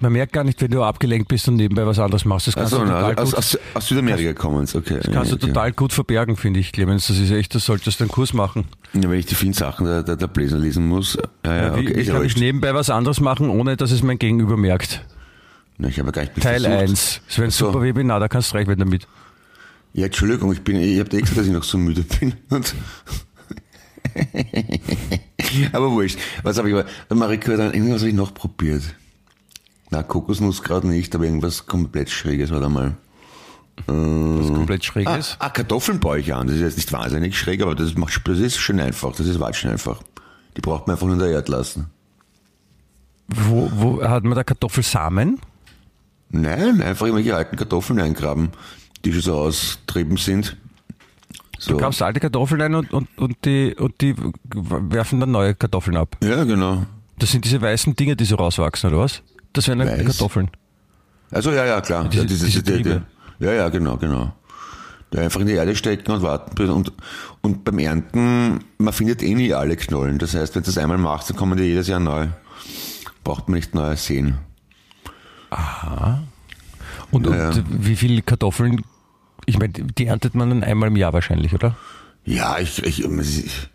[0.02, 2.46] Man merkt gar nicht, wenn du abgelenkt bist und nebenbei was anderes machst.
[2.46, 4.98] Das kannst Achso, du na, total, aus, gut, aus, aus Südamerika kommen okay.
[5.02, 5.48] das kannst du okay.
[5.48, 7.08] total gut verbergen, finde ich, Clemens.
[7.08, 8.64] Das ist echt, das solltest du einen Kurs machen.
[8.94, 11.18] Ja, wenn ich die vielen Sachen der, der, der Bläser lesen muss.
[11.44, 14.18] Ja, ja, okay, wie ist kann ich nebenbei was anderes machen, ohne dass es mein
[14.18, 15.04] Gegenüber merkt?
[15.76, 16.80] Na, ich habe ja gar nicht Teil versucht.
[16.80, 17.20] 1.
[17.26, 17.66] Das wäre ein so.
[17.66, 19.06] super Webinar, da kannst du recht werden damit.
[19.92, 22.34] Ja, Entschuldigung, ich bin, ich habe gesagt, dass ich noch so müde bin.
[22.50, 22.74] Und
[25.72, 26.18] aber wurscht.
[26.42, 28.82] Was habe ich aber, der Marika, dann irgendwas habe ich noch probiert.
[29.90, 32.96] Na, Kokosnuss gerade nicht, aber irgendwas komplett Schräges war da mal.
[33.86, 35.36] Was komplett schräg Ah, ist.
[35.38, 36.46] ah, Kartoffeln baue ich an.
[36.46, 39.16] Das ist jetzt nicht wahnsinnig schräg, aber das, macht, das ist schön einfach.
[39.16, 40.02] Das ist watschen einfach.
[40.56, 41.86] Die braucht man einfach nur in der Erde lassen.
[43.28, 45.40] Wo, wo hat man da Kartoffelsamen?
[46.28, 48.50] Nein, einfach irgendwelche alten Kartoffeln eingraben,
[49.04, 50.56] die schon so austrieben sind.
[51.58, 51.72] So.
[51.72, 55.96] Du kaufst alte Kartoffeln ein und, und, und, die, und die werfen dann neue Kartoffeln
[55.96, 56.16] ab.
[56.22, 56.86] Ja, genau.
[57.18, 59.22] Das sind diese weißen Dinge, die so rauswachsen, oder was?
[59.52, 60.06] Das wären Weiß?
[60.06, 60.50] Kartoffeln.
[61.30, 62.08] Also ja, ja, klar.
[62.08, 63.00] Diese- ja, diese, diese die, die,
[63.44, 64.32] ja, ja, genau, genau.
[65.12, 66.70] Ja, einfach in die Erde stecken und warten.
[66.70, 66.92] Und,
[67.42, 70.18] und beim Ernten, man findet eh nie alle Knollen.
[70.18, 72.28] Das heißt, wenn du das einmal machst, dann kommen die jedes Jahr neu.
[73.24, 74.38] Braucht man nicht neu sehen.
[77.10, 77.64] Und, Ja, und ja.
[77.68, 78.82] wie viele Kartoffeln,
[79.50, 81.76] ich meine, die erntet man dann einmal im Jahr wahrscheinlich, oder?
[82.24, 83.68] Ja, ich, ich, ich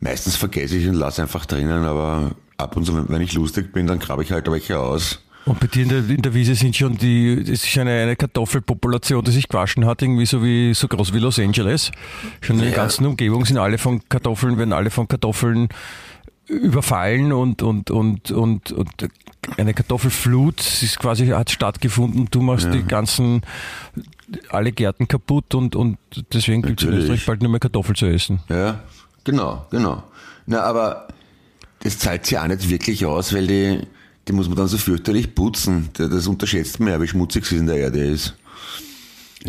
[0.00, 3.86] meistens vergesse ich und lasse einfach drinnen, aber ab und zu, wenn- ich lustig bin,
[3.86, 5.20] dann grabe ich halt welche aus.
[5.44, 8.14] Und bei dir in der, in der Wiese sind schon die, es ist eine, eine
[8.14, 11.90] Kartoffelpopulation, die sich gewaschen hat, irgendwie so wie so groß wie Los Angeles.
[12.40, 12.76] Schon in der Ja.
[12.76, 15.68] ganzen Umgebung sind alle von Kartoffeln, werden alle von Kartoffeln
[16.48, 18.90] überfallen und, und, und, und, und
[19.56, 22.28] eine Kartoffelflut ist quasi hat stattgefunden.
[22.30, 23.42] Du machst die ganzen,
[24.50, 25.98] alle Gärten kaputt und, und
[26.32, 26.94] deswegen gibt es in.
[26.94, 28.40] Österreich bald nur mehr Kartoffel zu essen.
[28.48, 28.80] Ja,
[29.24, 30.02] genau, genau.
[30.46, 31.08] Na, aber
[31.80, 33.80] das zahlt sich auch nicht wirklich aus, weil die,
[34.28, 35.88] die muss man dann so fürchterlich putzen.
[35.94, 38.36] Das das unterschätzt man ja, wie schmutzig sie in der Erde ist.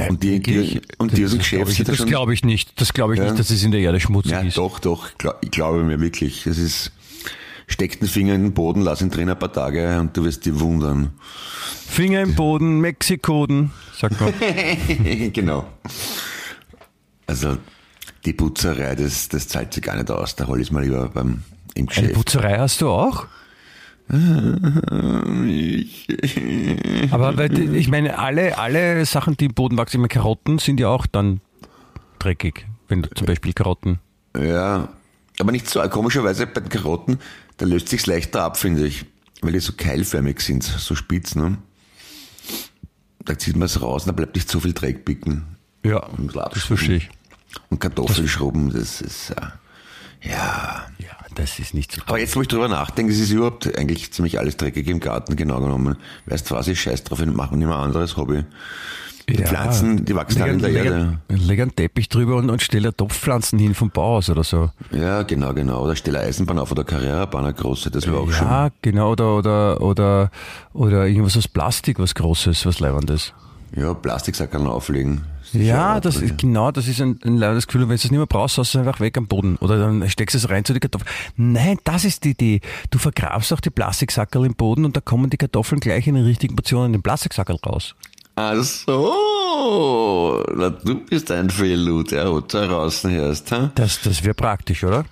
[0.09, 2.79] Und die, die, und aus dem das das glaube ich nicht.
[2.81, 3.25] Das glaube ich Ja.
[3.25, 4.57] nicht, dass es in der Erde schmutzig Ja, ist.
[4.57, 5.09] doch, doch,
[5.41, 6.43] ich glaube mir wirklich.
[6.45, 6.91] Das ist,
[7.67, 10.45] steck den Finger in den Boden, lass ihn drin ein paar Tage und du wirst
[10.45, 11.13] dich wundern.
[11.87, 14.33] Finger im Boden, Mexikoden, sagt man.
[15.33, 15.65] genau.
[17.27, 17.57] Also,
[18.25, 20.35] die Putzerei, das, das zahlt sich gar nicht aus.
[20.35, 21.43] Da hol ich mal lieber beim,
[21.75, 22.13] im Eine Geschäft.
[22.13, 23.27] Putzerei hast du auch?
[27.11, 30.89] Aber weil, ich meine, alle, alle Sachen, die im Boden wachsen, immer Karotten, sind ja
[30.89, 31.41] auch dann
[32.19, 32.67] dreckig.
[32.87, 33.99] Wenn du zum Beispiel Karotten.
[34.37, 34.89] Ja,
[35.39, 35.81] aber nicht so.
[35.89, 37.19] Komischerweise bei den Karotten,
[37.57, 39.05] da löst sich's leichter ab, finde ich.
[39.41, 41.57] Weil die so keilförmig sind, so spitz, ne?
[43.25, 45.57] Da zieht man es raus und da bleibt nicht so viel Dreck picken.
[45.83, 47.09] Ja, Und das verstehe ich.
[47.69, 50.87] Und Kartoffelschrubben, das ist, äh, ja.
[51.37, 54.11] Ja, das ist nicht so Aber jetzt, wo ich drüber nachdenke, es ist überhaupt eigentlich
[54.13, 55.97] ziemlich alles dreckig im Garten, genau genommen.
[56.25, 58.43] Weißt du was, ich scheiß drauf, ich mache nicht ein anderes Hobby.
[59.29, 59.47] Die Ja.
[59.47, 61.19] Pflanzen, die wachsen alle in der leg, Erde.
[61.29, 64.69] Leg einen Teppich drüber und, und stell Topfpflanzen hin vom Bauhaus oder so.
[64.91, 65.81] Ja, genau, genau.
[65.85, 68.45] Oder stelle Eisenbahn auf oder Carrera-Bahn eine große, das wäre auch schön.
[68.45, 70.31] Ja, genau, oder, oder, oder,
[70.73, 73.33] oder irgendwas aus Plastik, was Großes, was Leibendes.
[73.75, 75.21] Ja, Plastiksackerl auflegen.
[75.53, 78.25] Ja, das ist, genau, das ist ein, ein das Gefühl, wenn du es nicht mehr
[78.25, 79.57] brauchst, hast du es einfach weg am Boden.
[79.57, 81.09] Oder dann steckst du es rein zu den Kartoffeln.
[81.35, 82.61] Nein, das ist die Idee.
[82.89, 86.25] Du vergrabst auch die Plastiksackerl im Boden und da kommen die Kartoffeln gleich in den
[86.25, 87.95] richtigen Portionen in den Plastiksackerl raus.
[88.35, 93.71] Ach so, Na, du bist ein Fehllut, ja, wo du draußen hörst, ha?
[93.75, 95.05] Das, das wäre praktisch, oder?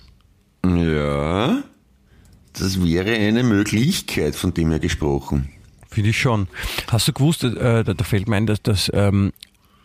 [0.66, 1.62] Ja,
[2.54, 5.50] das wäre eine Möglichkeit, von dem her gesprochen.
[5.90, 6.48] Finde ich schon.
[6.88, 9.34] Hast du gewusst, äh, da, da fällt mir ein, dass das, ähm,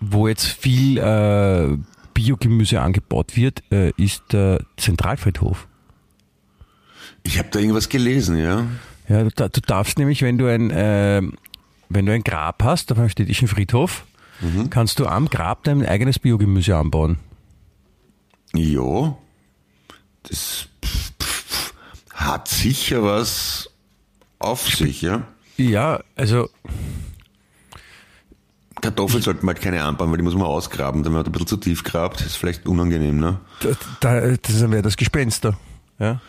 [0.01, 1.77] wo jetzt viel äh,
[2.15, 5.67] Biogemüse angebaut wird, äh, ist der Zentralfriedhof.
[7.23, 8.67] Ich habe da irgendwas gelesen, ja.
[9.09, 11.23] Ja, du, du darfst nämlich, wenn du ein, äh,
[11.89, 14.05] wenn du ein Grab hast auf einem städtischen Friedhof,
[14.71, 17.19] kannst du am Grab dein eigenes Biogemüse anbauen.
[18.55, 19.17] Ja,
[20.25, 21.75] das pf, pf,
[22.13, 23.71] hat sicher was
[24.39, 25.27] auf sich, ja.
[25.57, 26.51] Ja, also
[28.81, 31.05] Kartoffeln sollte man halt keine anbauen, weil die muss man ausgraben.
[31.05, 33.39] Wenn man ein bisschen zu tief grabt, ist vielleicht unangenehm, ne?
[33.61, 35.57] da, da, das wäre das Gespenster.
[35.99, 36.21] Ja.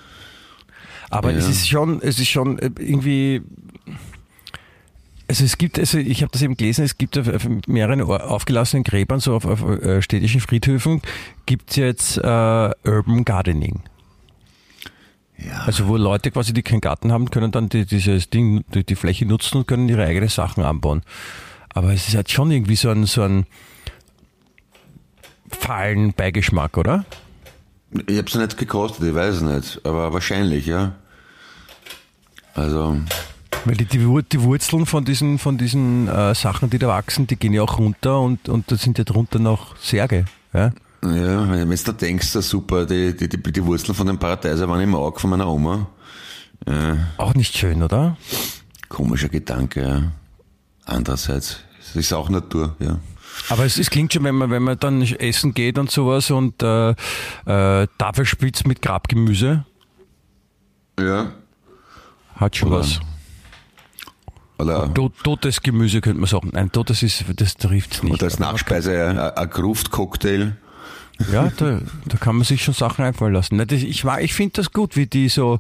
[1.10, 1.38] Aber Ja.
[1.38, 3.42] es ist schon, es ist schon äh, irgendwie.
[5.30, 8.84] Also es gibt, also ich habe das eben gelesen, es gibt auf, auf mehreren aufgelassenen
[8.86, 11.02] Gräbern, so auf, auf äh, städtischen Friedhöfen,
[11.46, 12.22] gibt es jetzt äh,
[12.86, 13.82] Urban Gardening.
[15.38, 15.64] Ja.
[15.66, 18.96] Also wo Leute quasi, die keinen Garten haben, können dann die, dieses Ding, die, die
[18.96, 21.02] Fläche nutzen und können ihre eigenen Sachen anbauen.
[21.78, 23.46] Aber es ist halt schon irgendwie so ein, so ein
[25.50, 27.06] fahlen Beigeschmack, oder?
[28.08, 30.94] Ich habe es nicht gekostet, ich weiß es nicht, aber wahrscheinlich, ja.
[32.56, 32.98] Also,
[33.66, 37.28] Weil die, die, Wur- die Wurzeln von diesen, von diesen äh, Sachen, die da wachsen,
[37.28, 40.26] die gehen ja auch runter und, und da sind ja drunter noch Särge.
[40.54, 40.72] Ja?
[41.04, 44.68] ja, wenn du da denkst, das super, die, die, die, die Wurzeln von dem Paradeiser
[44.68, 45.88] waren im Auge von meiner Oma.
[46.68, 48.18] Ja, Auch nicht schön, oder?
[48.90, 50.02] komischer Gedanke, ja.
[50.86, 53.00] Andererseits, es ist auch Natur, ja.
[53.50, 56.62] Aber es, es klingt schon, wenn man, wenn man dann essen geht und sowas und
[56.63, 59.65] äh, äh, Tafelspitz mit Grabgemüse,
[61.00, 61.32] Ja.
[62.36, 63.00] hat schon Oder- was.
[64.60, 66.50] Oder, Tot, totes Gemüse könnte man sagen.
[66.54, 68.12] Nein, totes ist, das trifft nicht.
[68.15, 70.58] oder als Nachspeise ein, ein Gruftcocktail.
[71.32, 73.60] Ja, da, da kann man sich schon Sachen einfallen lassen.
[73.72, 75.60] Ich war- ich finde das gut, wie die so,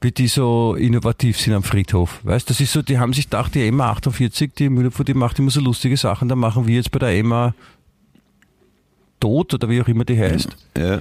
[0.00, 2.20] wie die so innovativ sind am Friedhof.
[2.24, 5.38] Weißt, das ist so, die haben sich gedacht, die EMA 48, die Müllabfuhr, die macht
[5.38, 6.28] immer so lustige Sachen.
[6.28, 7.54] Da machen wir jetzt bei der EMA
[9.20, 10.48] tot oder wie auch immer die heißt.
[10.76, 11.00] Ja.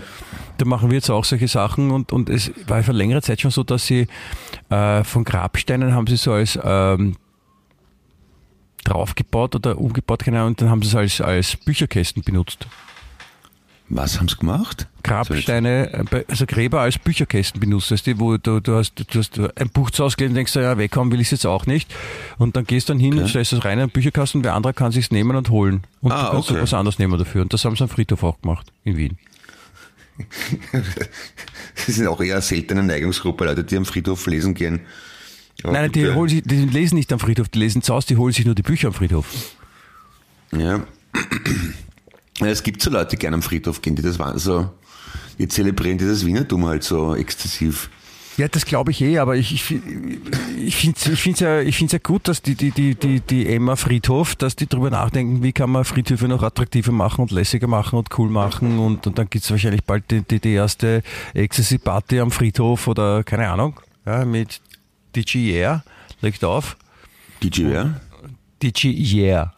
[0.57, 3.51] Da machen wir jetzt auch solche Sachen und, und es war vor längerer Zeit schon
[3.51, 4.07] so, dass sie
[4.69, 7.17] äh, von Grabsteinen haben sie so als ähm,
[8.83, 12.67] draufgebaut oder umgebaut, Ahnung, und dann haben sie es als, als Bücherkästen benutzt.
[13.87, 14.87] Was haben sie gemacht?
[15.03, 17.91] Grabsteine, äh, also Gräber als Bücherkästen benutzt.
[17.91, 20.55] Weißt du, wo du, du, hast, du hast ein Buch zu Hause gelesen und denkst,
[20.55, 21.93] ja, weghauen will ich es jetzt auch nicht.
[22.39, 24.91] Und dann gehst dann hin und stellst es rein in einen Bücherkasten, wer andere kann
[24.91, 25.83] sich's nehmen und holen.
[26.01, 26.61] Und Ah, du kannst okay.
[26.61, 27.43] was anderes nehmen dafür.
[27.43, 29.17] Und das haben sie am Friedhof auch gemacht, in Wien.
[31.75, 34.79] Sie sind auch eher seltene Neigungsgruppe, Leute, die am Friedhof lesen gehen.
[35.63, 38.17] Aber Nein, die, holen sich, die lesen nicht am Friedhof, die lesen zu Hause, die
[38.17, 39.27] holen sich nur die Bücher am Friedhof.
[40.53, 40.85] Ja.
[42.39, 44.69] Es gibt so Leute, die gerne am Friedhof gehen, die das waren so,
[45.39, 47.89] die zelebrieren dieses Wienertum halt so exzessiv.
[48.37, 49.79] Ja, das glaube ich eh, aber ich, ich,
[50.57, 53.21] ich finde es ich find's ja, ich find's ja gut, dass die, die, die, die,
[53.21, 57.31] die Emma Friedhof, dass die drüber nachdenken, wie kann man Friedhöfe noch attraktiver machen und
[57.31, 61.01] lässiger machen und cool machen und, und dann gibt's wahrscheinlich bald die, die, die erste
[61.33, 64.59] Ecstasy-Party am Friedhof oder keine Ahnung, ja, mit
[65.15, 65.83] DJ Yeah,
[66.19, 66.75] legt auf.
[67.41, 68.01] DJ wer?
[68.61, 69.53] DJ Yeah,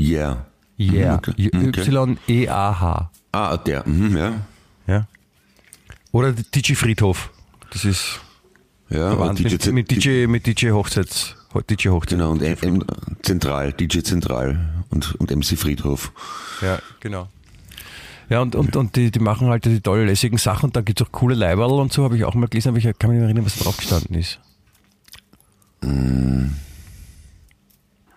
[0.00, 0.46] Yeah.
[0.78, 1.50] Yeah, okay.
[1.52, 4.32] Y-E-A-H, Ah, der, mhm, ja.
[4.86, 5.06] ja.
[6.12, 7.30] Oder DJ Friedhof,
[7.72, 8.20] das ist
[8.88, 11.36] Ja, und mit, mit DJ, mit DJ Hochzeits,
[11.68, 12.10] DJ Hochzeits.
[12.10, 12.84] Genau, und M, M,
[13.22, 16.12] Zentral, DJ Zentral und, und MC Friedhof.
[16.60, 17.28] Ja, genau.
[18.28, 21.02] Ja, und, und, und die, die machen halt die tolle, lässigen Sachen und dann gibt's
[21.02, 23.24] auch coole Leiberl und so, habe ich auch mal gelesen, aber ich kann mich nicht
[23.24, 24.40] erinnern, was drauf gestanden ist.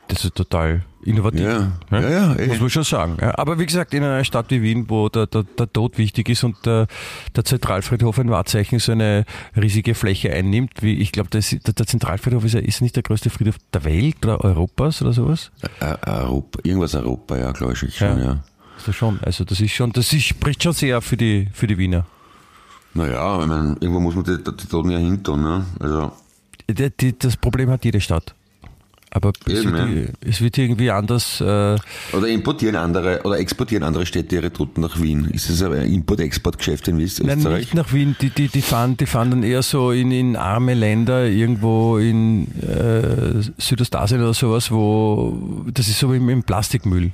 [0.08, 1.42] Das ist total innovativ.
[1.42, 2.48] Ja, ja, ja, eh.
[2.48, 3.18] Muss man schon sagen.
[3.22, 6.30] Ja, aber wie gesagt, in einer Stadt wie Wien, wo der, der, der Tod wichtig
[6.30, 6.88] ist und der,
[7.36, 12.44] der Zentralfriedhof ein Wahrzeichen so eine riesige Fläche einnimmt, wie ich glaube, der, der Zentralfriedhof
[12.46, 15.52] ist ja ist nicht der größte Friedhof der Welt oder Europas oder sowas.
[15.80, 18.18] Äh, Europa, irgendwas Europa, ja, glaube ich schon, Ja.
[18.18, 18.44] ja.
[18.86, 19.20] Das schon.
[19.24, 22.06] Also das ist schon, das ist, spricht schon sehr für die, für die Wiener.
[22.94, 25.66] Naja, ich meine, irgendwo muss man die, die Toten ja hin tun, ne?
[25.80, 26.12] Also,
[26.70, 28.34] Die, die, das Problem hat jede Stadt.
[29.10, 31.40] Aber es, Eben, wird, es wird irgendwie anders.
[31.40, 31.78] Äh,
[32.14, 35.30] Oder importieren andere oder exportieren andere Städte ihre Toten nach Wien?
[35.32, 37.60] Ist das ein Import-Export-Geschäft in Nein, Österreich?
[37.60, 38.18] nicht nach Wien.
[38.20, 42.48] Die, die, die, fahren, die fahren dann eher so in, in arme Länder, irgendwo in
[42.62, 47.12] äh, Südostasien oder sowas, wo das ist so wie im Plastikmüll.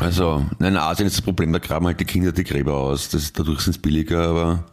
[0.00, 3.10] Also, nein, in Asien ist das Problem, da graben halt die Kinder die Gräber aus.
[3.10, 4.64] Das, dadurch sind es billiger, aber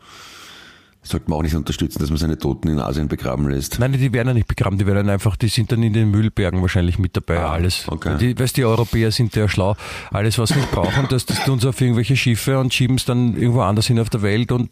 [1.04, 3.78] sollte man auch nicht unterstützen, dass man seine Toten in Asien begraben lässt.
[3.80, 6.62] Nein, die werden ja nicht begraben, die werden einfach, die sind dann in den Müllbergen
[6.62, 7.84] wahrscheinlich mit dabei, Ah, alles.
[7.88, 8.18] okay.
[8.20, 9.76] Die, weißt, die Europäer sind ja schlau.
[10.12, 13.36] Alles, was nicht brauchen, das, das tun sie auf irgendwelche Schiffe und schieben es dann
[13.36, 14.70] irgendwo anders hin auf der Welt und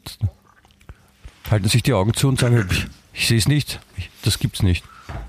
[1.50, 4.64] halten sich die Augen zu und sagen, ich, ich sehe es nicht, ich, das gibt's
[4.64, 4.86] nicht.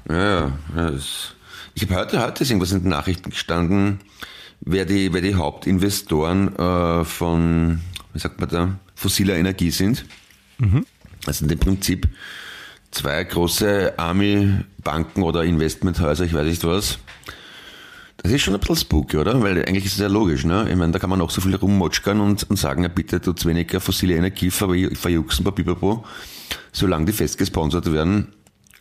[0.09, 1.35] Ja, das,
[1.75, 3.99] ich habe heute, heute ist irgendwas in den Nachrichten gestanden,
[4.61, 7.81] wer die, wer die Hauptinvestoren äh, von,
[8.13, 10.05] wie sagt man da, fossiler Energie sind.
[11.27, 12.09] Also im Prinzip
[12.91, 16.99] zwei große Army-Banken oder Investmenthäuser, ich weiß nicht was.
[18.19, 19.43] Das ist schon ein bisschen spooky, oder?
[19.43, 20.69] Weil eigentlich ist es ja logisch, ne?
[20.71, 23.45] Ich meine, da kann man auch so viel rummotschkern und, und sagen, ja bitte tut's
[23.47, 26.05] weniger fossile Energie ver- verjuxen, papipapo.
[26.71, 28.33] Solange die fest gesponsert werden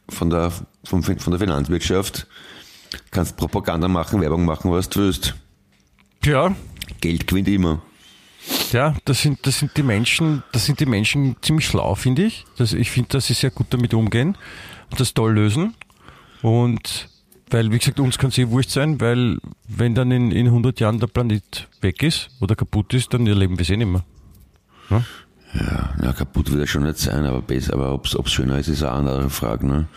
[0.09, 0.51] von der,
[0.83, 2.27] vom, von der Finanzwirtschaft,
[3.09, 5.33] kannst Propaganda machen, Werbung machen, was du willst.
[6.23, 6.55] Ja,
[6.99, 7.81] Geld gewinnt immer.
[8.71, 12.45] Ja, das sind, das sind die Menschen, das sind die Menschen ziemlich schlau, finde ich.
[12.57, 14.37] Das, ich finde, dass sie sehr gut damit umgehen
[14.89, 15.75] und das toll lösen.
[16.41, 17.09] Und
[17.49, 20.79] weil, wie gesagt, uns kann es eh wurscht sein, weil wenn dann in, in 100
[20.79, 24.05] Jahren der Planet weg ist oder kaputt ist, dann erleben wir es eh nicht mehr.
[25.53, 28.69] Ja, ja, kaputt wird er schon nicht sein, aber besser, aber ob's, ob's schöner ist,
[28.69, 29.87] ist eine andere Frage, ne?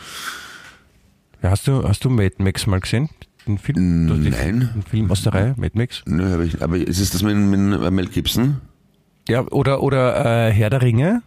[1.42, 3.08] Ja, hast du, hast du Mad Max mal gesehen?
[3.46, 4.06] Den Film?
[4.08, 4.70] Du hast die- Nein.
[4.74, 6.02] Den Film aus der Reihe, Mad Max?
[6.06, 8.60] Nö, hab ich, aber ist es das mit, mit Mel Gibson?
[9.28, 11.22] Ja, oder, oder äh, Herr der Ringe.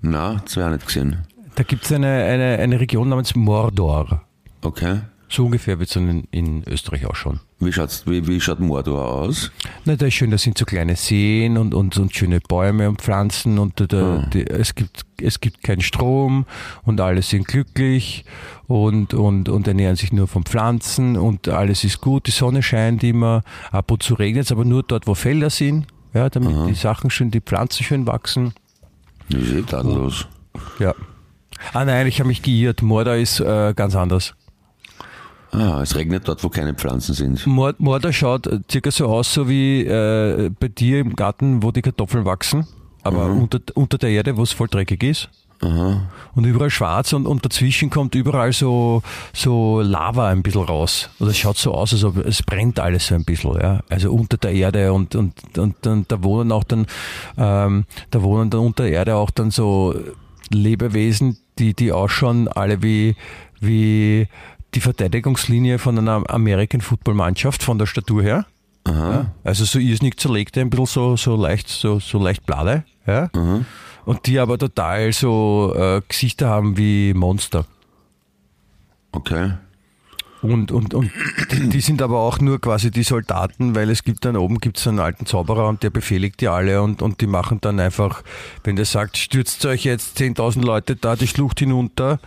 [0.00, 1.16] Na, das habe ich auch nicht gesehen.
[1.56, 4.22] Da gibt es eine, eine, eine Region namens Mordor.
[4.62, 5.00] Okay.
[5.30, 7.40] So ungefähr wird es in, in Österreich ausschauen.
[7.60, 9.50] Wie, schaut's, wie, wie schaut Mordor aus?
[9.84, 13.02] Na, da ist schön, da sind so kleine Seen und, und, und schöne Bäume und
[13.02, 16.46] Pflanzen und da, da, die, es, gibt, es gibt keinen Strom
[16.84, 18.24] und alle sind glücklich
[18.68, 23.04] und, und, und ernähren sich nur von Pflanzen und alles ist gut, die Sonne scheint
[23.04, 26.74] immer, ab und zu regnet es, aber nur dort, wo Felder sind, ja, damit die
[26.74, 28.54] Sachen schön, die Pflanzen schön wachsen.
[29.28, 30.26] Wie sieht das los?
[30.78, 30.94] Ja.
[31.74, 34.34] Ah nein, ich habe mich geirrt, Mordor ist äh, ganz anders.
[35.50, 37.46] Ah, es regnet dort, wo keine Pflanzen sind.
[37.46, 41.70] Mord- Mordor schaut äh, circa so aus, so wie äh, bei dir im Garten, wo
[41.70, 42.66] die Kartoffeln wachsen,
[43.02, 45.30] aber unter, unter der Erde, wo es voll dreckig ist.
[45.60, 46.02] Aha.
[46.36, 51.10] Und überall schwarz und, und dazwischen kommt überall so, so Lava ein bisschen raus.
[51.18, 53.80] Oder es schaut so aus, als ob es brennt alles so ein bisschen, ja.
[53.88, 56.86] Also unter der Erde und, und, und, und da wohnen auch dann,
[57.36, 59.96] ähm, da wohnen dann unter der Erde auch dann so
[60.50, 63.16] Lebewesen, die, die ausschauen alle wie,
[63.60, 64.28] wie
[64.74, 68.46] die Verteidigungslinie von einer American Football Mannschaft von der Statur her.
[68.86, 73.30] Ja, also so irrsinnig zerlegte, ein bisschen so, so leicht, so, so leicht blade, ja.
[74.04, 77.66] Und die aber total so äh, Gesichter haben wie Monster.
[79.12, 79.52] Okay.
[80.40, 81.10] Und, und, und
[81.50, 84.86] die, die sind aber auch nur quasi die Soldaten, weil es gibt dann oben gibt's
[84.86, 88.22] einen alten Zauberer und der befehligt die alle und, und die machen dann einfach,
[88.62, 92.20] wenn der sagt, stürzt euch jetzt 10.000 Leute da die Schlucht hinunter,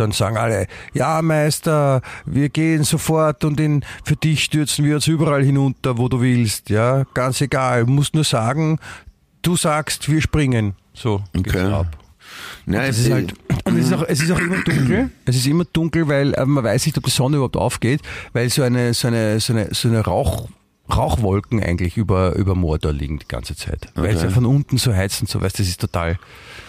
[0.00, 5.06] dann sagen alle, ja Meister, wir gehen sofort und in, für dich stürzen wir uns
[5.06, 8.78] überall hinunter, wo du willst, ja, ganz egal, musst nur sagen,
[9.42, 10.74] du sagst, wir springen.
[10.94, 11.72] So geht's Okay.
[11.72, 11.86] ab.
[12.66, 15.10] Nein, Es ist halt, und es ist, auch, es ist auch immer dunkel.
[15.24, 18.00] Es ist immer dunkel, weil äh, man weiß nicht, ob die Sonne überhaupt aufgeht,
[18.32, 20.48] weil so eine, so eine, so eine, so eine Rauch,
[20.94, 23.88] Rauchwolken eigentlich über, über Mordor liegen die ganze Zeit.
[23.94, 24.26] Weil es Okay.
[24.26, 26.18] ja von unten so heizt und so, weißt das ist total,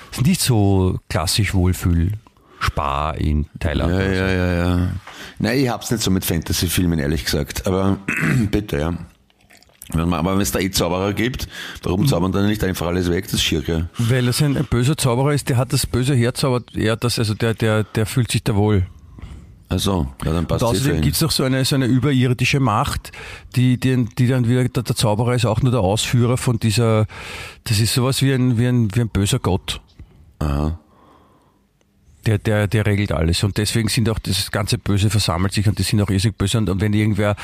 [0.09, 2.13] das ist nicht so klassisch Wohlfühl.
[2.59, 3.93] Spar in Thailand.
[3.93, 4.87] Ja, ja, ja, ja.
[5.39, 7.67] Nein, ich hab's nicht so mit Fantasy-Filmen, ehrlich gesagt.
[7.67, 7.97] Aber
[8.51, 8.93] bitte, ja.
[9.93, 11.47] Wenn man- Aber wenn es da eh Zauberer gibt,
[11.83, 12.07] warum Mhm.
[12.07, 13.23] zaubern dann nicht einfach alles weg?
[13.25, 13.87] Das ist schier, gell?
[13.97, 17.19] Weil es ein, ein böser Zauberer ist, der hat das böse Herz, aber er das,
[17.19, 18.85] also der, der, der fühlt sich da wohl.
[19.69, 22.59] Also, ja, dann passt Und eh außerdem gibt es noch so eine, so eine überirdische
[22.61, 23.11] Macht,
[23.55, 27.05] die, die, die dann wieder, der, der Zauberer ist auch nur der Ausführer von dieser,
[27.65, 29.81] das ist sowas wie ein, wie ein, wie ein böser Gott.
[30.39, 30.79] Aha.
[32.27, 33.43] Der, der, der regelt alles.
[33.43, 36.57] Und deswegen sind auch das ganze Böse versammelt sich und die sind auch irrsinnig böse.
[36.57, 37.35] Und, und wenn irgendwer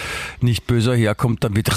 [0.41, 1.69] nicht böser herkommt, dann wird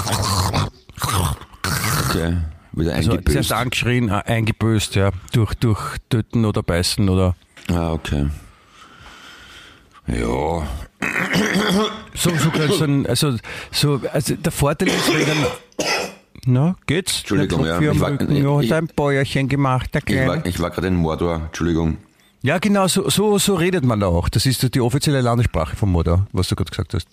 [2.09, 2.37] Okay.
[2.73, 3.33] Wieder also eingebüßt.
[3.33, 7.35] zuerst angeschrien, äh, eingeböst, ja, durch, durch Töten oder Beißen oder
[7.71, 8.27] ah, okay.
[10.07, 10.17] Ja.
[12.13, 13.35] so, so, so ein, also,
[13.71, 15.45] so, also der Vorteil ist, wenn dann,
[16.45, 17.19] na, geht's?
[17.19, 17.79] Entschuldigung, ja.
[17.79, 20.47] Ich war- ja, hat ein Bäuerchen gemacht, der Ich war, Kleine.
[20.47, 21.97] ich war gerade in Mordor, Entschuldigung.
[22.43, 24.29] Ja, genau, so, so, so redet man da auch.
[24.29, 27.07] Das ist die offizielle Landessprache von Mordor, was du gerade gesagt hast.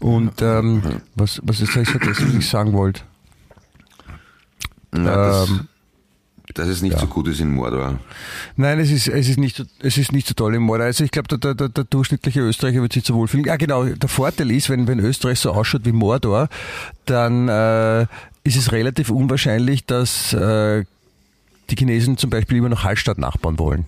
[0.00, 0.82] Und ähm,
[1.14, 3.02] was, was ist das, was ich sagen wollte?
[4.92, 5.68] Na, das, Ähm,
[6.54, 8.00] dass es nicht so gut ist in Mordor.
[8.56, 10.86] Nein, es ist, es ist nicht, so- es ist nicht so toll im Mordor.
[10.86, 13.44] Also ich glaube, der, der, der durchschnittliche Österreicher wird sich so wohlfühlen.
[13.46, 13.84] Ja, genau.
[13.84, 16.48] Der Vorteil ist, wenn, wenn Österreich so ausschaut wie Mordor,
[17.04, 18.02] dann äh,
[18.42, 20.84] ist es relativ unwahrscheinlich, dass äh,
[21.70, 23.86] die Chinesen zum Beispiel immer noch Hallstatt nachbauen wollen.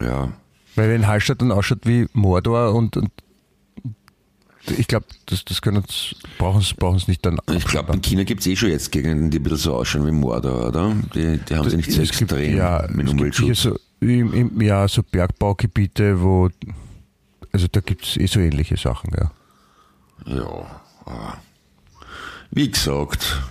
[0.00, 0.32] Ja.
[0.76, 3.10] Weil wenn Hallstatt dann ausschaut wie Mordor und, und
[4.66, 8.00] ich glaube, das, das können uns, brauchen es brauchen es nicht dann Ich glaube, in
[8.02, 10.94] China gibt es eh schon jetzt Gegenden, die ein bisschen so ausschauen wie Mordor, oder?
[11.14, 13.62] Die, die haben sie nicht so gibt- extrem ja, mit Umweltschutz.
[13.62, 16.48] so, im, im, ja, so Bergbaugebiete, wo,
[17.52, 19.30] also da gibt es eh so ähnliche Sachen, ja.
[20.26, 20.80] Ja.
[21.04, 21.38] aber
[22.50, 23.42] Wie gesagt,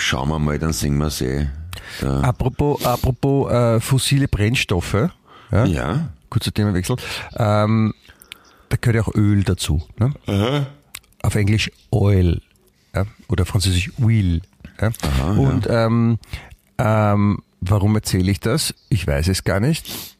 [0.00, 1.46] schauen wir mal, dann singen wir es eh.
[2.02, 5.10] Apropos, apropos äh, fossile Brennstoffe,
[5.50, 6.08] ja, ja.
[6.28, 6.96] kurzer Themenwechsel,
[7.36, 7.94] ähm,
[8.68, 9.82] da gehört ja auch Öl dazu.
[9.98, 10.12] Ne?
[11.22, 12.40] Auf Englisch Oil
[12.94, 13.04] ja?
[13.28, 14.42] oder französisch Wheel.
[14.80, 14.90] Ja?
[15.36, 16.18] Und ähm,
[16.78, 18.74] ähm, warum erzähle ich das?
[18.88, 20.16] Ich weiß es gar nicht.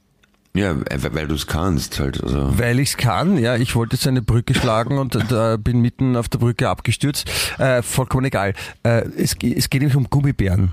[0.52, 2.22] Ja, weil weil du es kannst halt.
[2.22, 2.58] Also.
[2.58, 6.16] Weil ich es kann, ja, ich wollte jetzt eine Brücke schlagen und äh, bin mitten
[6.16, 7.30] auf der Brücke abgestürzt.
[7.58, 8.54] Äh, vollkommen egal.
[8.82, 10.72] Äh, es, es geht nämlich um Gummibären.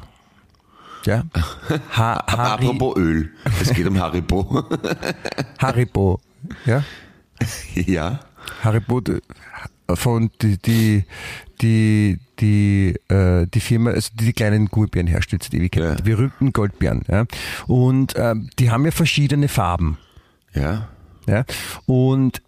[1.05, 1.23] Ja.
[1.95, 4.65] Ha Hari apropos Öl, es geht um Haribo.
[5.59, 6.19] Haribo.
[6.65, 6.83] Ja.
[7.73, 8.19] ja.
[8.63, 9.01] Haribo
[9.93, 11.05] von die die
[11.61, 15.95] die die, äh, die Firma, also die die kleinen Gummibären herstellt seit Ewigkeiten, Ja.
[15.95, 17.03] die berühmten Goldbeeren.
[17.07, 17.25] Ja.
[17.65, 19.97] Und ähm, die haben ja verschiedene Farben.
[20.53, 20.87] Ja.
[21.27, 21.45] Ja?
[21.87, 22.41] Und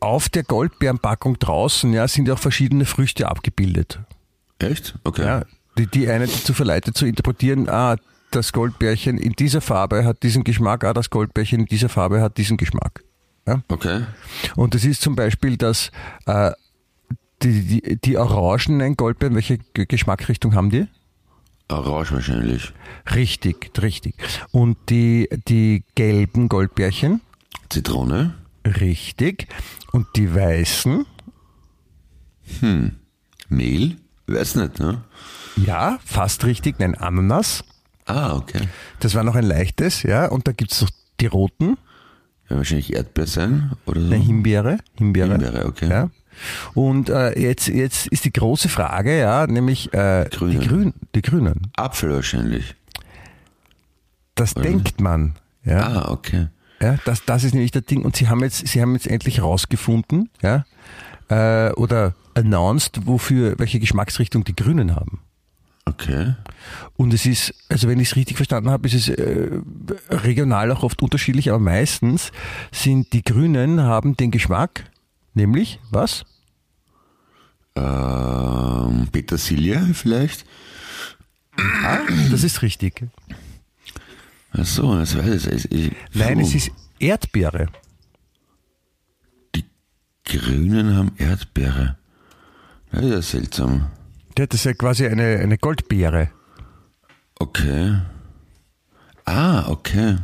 [0.00, 4.00] auf der Goldbeerenpackung draußen ja, sind ja auch verschiedene Früchte abgebildet.
[4.58, 4.94] Echt?
[5.04, 5.24] Okay.
[5.24, 5.44] Ja?
[5.78, 7.96] Die, die eine dazu verleitet zu interpretieren, ah,
[8.30, 12.36] das Goldbärchen in dieser Farbe hat diesen Geschmack, ah, das Goldbärchen in dieser Farbe hat
[12.36, 13.02] diesen Geschmack.
[13.46, 13.62] Ja?
[13.68, 14.02] Okay.
[14.56, 15.90] Und das ist zum Beispiel, dass
[16.26, 16.52] äh,
[17.42, 20.86] die, die, die orangenen Goldbeeren, welche Geschmackrichtung haben die?
[21.68, 22.72] Orange wahrscheinlich.
[23.14, 24.14] Richtig, richtig.
[24.50, 27.20] Und die, die gelben Goldbärchen?
[27.70, 28.34] Zitrone.
[28.66, 29.48] Richtig.
[29.92, 31.06] Und die weißen?
[33.48, 33.96] Mehl.
[34.26, 35.02] Weiß nicht, ne?
[35.56, 36.78] Ja, fast richtig.
[36.78, 37.64] Nein, Ananas.
[38.06, 38.68] Ah, okay.
[39.00, 40.26] Das war noch ein leichtes, ja.
[40.28, 41.76] Und da gibt's noch die roten,
[42.48, 44.06] Ja, wahrscheinlich Erdbeer sein oder so.
[44.06, 44.78] eine Himbeere.
[44.96, 45.32] Himbeere.
[45.32, 45.88] Himbeere, okay.
[45.88, 46.10] Ja.
[46.74, 50.58] Und äh, jetzt, jetzt ist die große Frage, ja, nämlich äh, Grüne.
[50.58, 51.72] die, Grün, die Grünen.
[51.76, 52.74] Apfel wahrscheinlich.
[54.34, 55.34] Das denkt man.
[55.64, 55.86] Ja.
[55.86, 56.48] Ah, okay.
[56.80, 58.04] Ja, das, das ist nämlich das Ding.
[58.04, 60.64] Und sie haben jetzt, sie haben jetzt endlich rausgefunden, ja,
[61.28, 65.20] äh, oder announced, wofür, welche Geschmacksrichtung die Grünen haben.
[65.84, 66.34] Okay.
[66.96, 69.50] Und es ist, also wenn ich es richtig verstanden habe, ist es äh,
[70.10, 72.30] regional auch oft unterschiedlich, aber meistens
[72.70, 74.84] sind die Grünen haben den Geschmack,
[75.34, 76.24] nämlich was?
[77.74, 80.44] Ähm, Petersilie vielleicht?
[81.56, 81.98] Ah,
[82.30, 83.06] das ist richtig.
[84.52, 85.72] Ach so, das weiß ich.
[85.72, 86.44] ich Nein, Puh.
[86.46, 87.68] es ist Erdbeere.
[89.54, 89.64] Die
[90.24, 91.96] Grünen haben Erdbeere.
[92.92, 93.86] Ja, das ist ja seltsam.
[94.38, 96.30] Ja, Das ist ja quasi eine, eine Goldbeere.
[97.38, 98.00] Okay.
[99.24, 100.18] Ah, okay.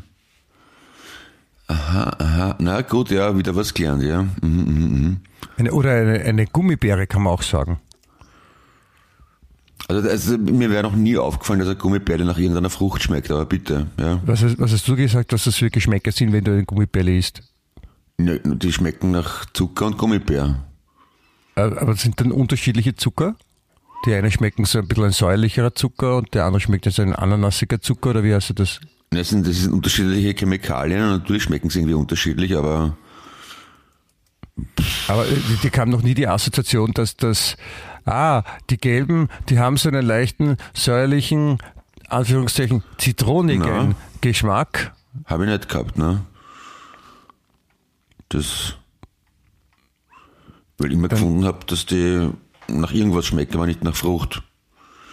[1.69, 2.57] Aha, aha.
[2.59, 4.23] Na gut, ja, wieder was gelernt, ja.
[4.23, 5.21] Mhm, mhm, mhm.
[5.59, 7.79] Eine, oder eine, eine Gummibeere kann man auch sagen.
[9.87, 13.47] Also, also mir wäre noch nie aufgefallen, dass eine Gummibärle nach irgendeiner Frucht schmeckt, aber
[13.47, 14.21] bitte, ja.
[14.27, 17.17] Was hast, was hast du gesagt, was das für Geschmäcker sind, wenn du eine Gummibärle
[17.17, 17.43] isst?
[18.19, 20.65] Ne, Die schmecken nach Zucker und Gummibär.
[21.55, 23.37] Äh, Aber sind dann unterschiedliche Zucker?
[24.07, 27.15] Die einen schmecken so ein bisschen ein säuerlicherer Zucker und der andere schmeckt jetzt ein
[27.15, 28.81] ananassiger Zucker oder wie du das?
[29.11, 32.97] Das sind, das sind unterschiedliche Chemikalien und natürlich schmecken sie irgendwie unterschiedlich, aber
[35.09, 37.57] Aber äh, die, kam noch nie die Assoziation, dass das,
[38.05, 41.59] ah, die gelben, die haben so einen leichten säuerlichen,
[42.09, 43.95] Anführungszeichen, zitronigen Na.
[44.21, 44.95] Geschmack.
[45.27, 46.23] habe ich nicht gehabt, ne?
[48.29, 48.75] Das,
[50.77, 52.29] weil ich immer gefunden habe, dass die
[52.69, 54.43] nach irgendwas schmecken, aber nicht nach Frucht.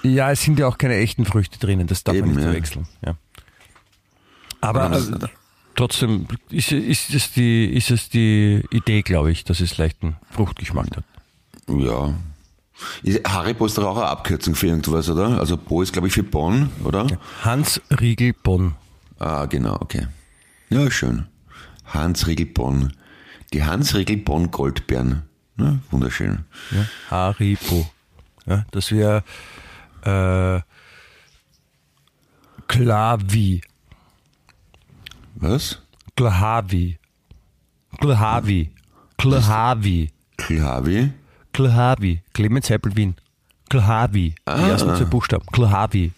[0.03, 2.87] Ja, es sind ja auch keine echten Früchte drinnen, das darf Eben, man nicht verwechseln.
[3.05, 3.15] Ja.
[4.65, 5.27] Aber äh,
[5.75, 10.97] trotzdem ist, ist, es die, ist es die Idee, glaube ich, dass es leichten Fruchtgeschmack
[10.97, 11.03] hat.
[11.67, 12.13] Ja.
[13.25, 15.39] Haribo ist doch auch eine Abkürzung für irgendwas, oder?
[15.39, 17.07] Also Bo ist, glaube ich, für Bonn, oder?
[17.43, 18.75] Hans Riegel Bonn.
[19.19, 20.07] Ah, genau, okay.
[20.69, 21.27] Ja, schön.
[21.85, 22.93] Hans Riegel Bonn.
[23.53, 25.23] Die Hans Riegel Bonn Goldbeeren.
[25.57, 26.43] Ja, wunderschön.
[26.71, 26.85] Ja.
[27.09, 27.89] Haribo.
[28.45, 29.23] Ja, das wäre
[30.01, 30.61] äh,
[32.67, 33.61] Klavi.
[35.47, 35.79] Was?
[36.15, 36.97] Klahavi.
[37.99, 38.69] Klahavi.
[39.17, 40.09] Klahavi.
[40.37, 41.11] Klavi?
[41.53, 42.21] Klahavi.
[42.33, 43.15] Clemens Heppel Wien.
[43.69, 44.29] Klahavi.
[44.29, 44.67] Die Ah.
[44.69, 45.45] ersten zwei Buchstaben.
[45.51, 46.11] Klahavi.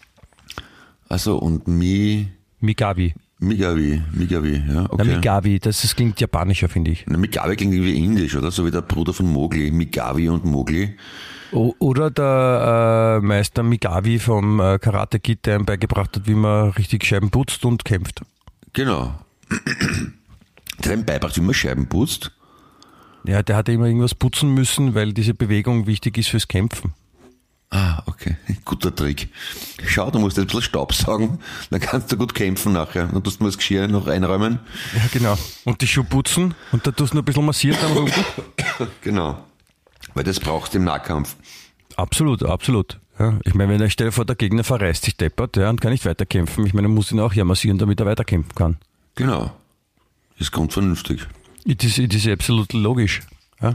[1.10, 2.28] Also und Mi,
[2.60, 3.14] Migavi.
[3.40, 5.06] Migavi, Migavi, ja, Na, okay.
[5.16, 7.06] Migavi, das, das klingt japanischer, finde ich.
[7.08, 8.50] Na, Migavi klingt irgendwie indisch, oder?
[8.50, 9.70] So wie der Bruder von Mowgli.
[9.72, 10.96] Migavi und Mowgli.
[11.52, 16.34] O oder der äh, Meister Migavi vom äh, Karate Kid, der ihm beigebracht hat, wie
[16.34, 18.22] man richtig Scheiben putzt und kämpft.
[18.78, 19.16] Genau.
[20.78, 22.32] Der hat ihm beibracht, wie man Scheiben putzt.
[23.24, 26.94] Ja, der hat immer irgendwas putzen müssen, weil diese Bewegung wichtig ist fürs Kämpfen.
[27.72, 28.38] Ah, okay.
[28.66, 29.30] Guter Trick.
[29.84, 31.40] Schau, du musst jetzt ein bisschen Staub saugen,
[31.72, 33.08] dann kannst du gut kämpfen nachher.
[33.08, 34.60] Dann tust du mal das Geschirr noch einräumen.
[34.96, 35.40] Ja, genau.
[35.66, 38.24] Und die Schuhe putzen und da tust du noch ein bisschen massieren Rücken.
[39.02, 39.44] Genau.
[40.14, 41.36] Weil das brauchst du im Nahkampf.
[41.96, 43.00] Absolut, absolut.
[43.20, 45.82] Ja, ich meine, wenn er stell dir vor, der Gegner verreißt sich deppert ja, und
[45.82, 46.66] kann nicht weiterkämpfen.
[46.66, 48.78] Ich meine, er muss ihn auch ja massieren, damit er weiterkämpfen kann.
[49.16, 49.52] Genau.
[50.38, 51.26] Ist grundvernünftig.
[51.66, 53.22] It is, it is absolut logisch.
[53.62, 53.74] Ja.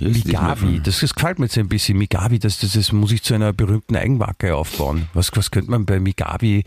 [0.00, 1.98] Migavi, das, das gefällt mir jetzt ein bisschen.
[1.98, 5.08] Migavi, das, das, das muss ich zu einer berühmten Eigenmarke aufbauen.
[5.14, 6.64] Was, was könnte man bei Migavi,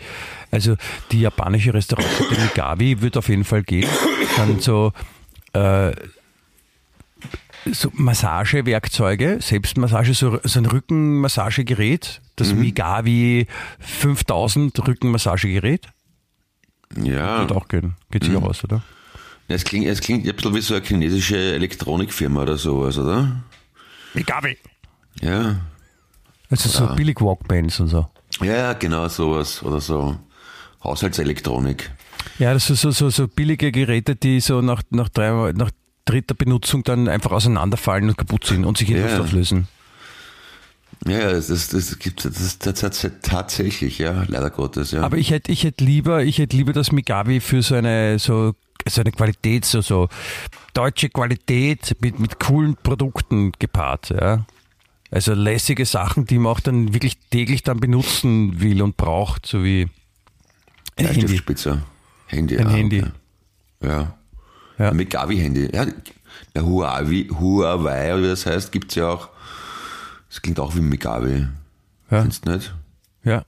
[0.51, 0.75] also
[1.11, 3.89] die japanische Restaurantkette Migavi wird auf jeden Fall gehen.
[4.37, 4.91] Dann so,
[5.53, 5.91] äh,
[7.71, 13.47] so Massagewerkzeuge, Selbstmassage, so, so ein Rückenmassagegerät, das Migavi
[13.79, 15.87] 5000 Rückenmassagegerät.
[17.01, 17.39] Ja.
[17.39, 17.95] Wird auch gehen.
[18.11, 18.83] Geht sicher raus, oder?
[19.47, 23.43] Es klingt, es klingt ein bisschen wie so eine chinesische Elektronikfirma oder sowas, oder?
[24.13, 24.57] Migavi.
[25.21, 25.57] Ja.
[26.49, 28.07] Also so billig Walkbands und so.
[28.41, 29.61] Ja, ja, genau sowas.
[29.63, 30.17] Oder so
[30.83, 31.91] Haushaltselektronik.
[32.39, 35.71] Ja, das sind so, so, so billige Geräte, die so nach, nach, drei, nach
[36.05, 39.03] dritter Benutzung dann einfach auseinanderfallen und kaputt sind und sich in Ja.
[39.07, 39.67] Luft auflösen.
[41.05, 45.01] Ja, ja, das, das, gibt das, das, das, tatsächlich, ja, leider Gottes, ja.
[45.01, 48.55] Aber ich hätte ich hätte lieber, ich hätte lieber das Migavi für so eine so,
[48.87, 50.07] so eine Qualität, so, so
[50.73, 54.45] deutsche Qualität mit, mit coolen Produkten gepaart, ja.
[55.11, 59.63] Also lässige Sachen, die man auch dann wirklich täglich dann benutzen will und braucht, so
[59.63, 59.87] wie
[60.97, 61.41] ein Handy.
[62.27, 62.57] Handy.
[62.57, 63.03] Ein ah, Handy.
[63.81, 64.17] Ja.
[64.77, 64.89] Ja.
[64.89, 65.69] Ein Megavi-Handy.
[65.73, 65.85] Ja,
[66.53, 69.29] der Huawei, Huawei, oder wie das heißt, gibt's ja auch.
[70.29, 71.47] Das klingt auch wie Megavi.
[72.11, 72.21] Ja.
[72.21, 72.73] Findest du nicht?
[73.23, 73.43] Ja.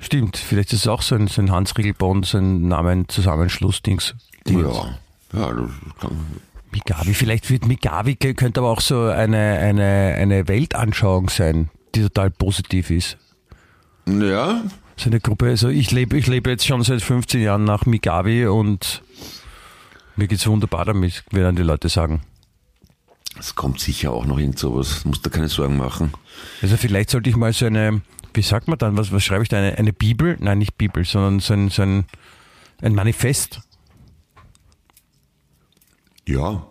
[0.00, 4.14] Stimmt, vielleicht ist es auch so ein, so ein Hans-Riegelbond, so ein Namen-Zusammenschluss-Dings.
[4.48, 4.98] Ja.
[5.32, 6.26] Ja, das kann,
[6.72, 12.30] Migavi, vielleicht wird Migavi, könnte aber auch so eine, eine, eine Weltanschauung sein, die total
[12.30, 13.16] positiv ist.
[14.06, 14.62] ja,
[14.96, 18.46] So eine Gruppe, also ich lebe, ich lebe jetzt schon seit 15 Jahren nach Migavi
[18.46, 19.02] und
[20.16, 22.22] mir geht's wunderbar damit, werden die Leute sagen.
[23.38, 25.04] es kommt sicher auch noch irgend sowas.
[25.04, 26.12] Musst du keine Sorgen machen.
[26.60, 28.02] Also vielleicht sollte ich mal so eine,
[28.34, 30.36] wie sagt man dann, was, was schreibe ich da, eine, eine Bibel?
[30.40, 32.04] Nein, nicht Bibel, sondern so ein, so ein,
[32.82, 33.60] ein Manifest.
[36.26, 36.66] Ja.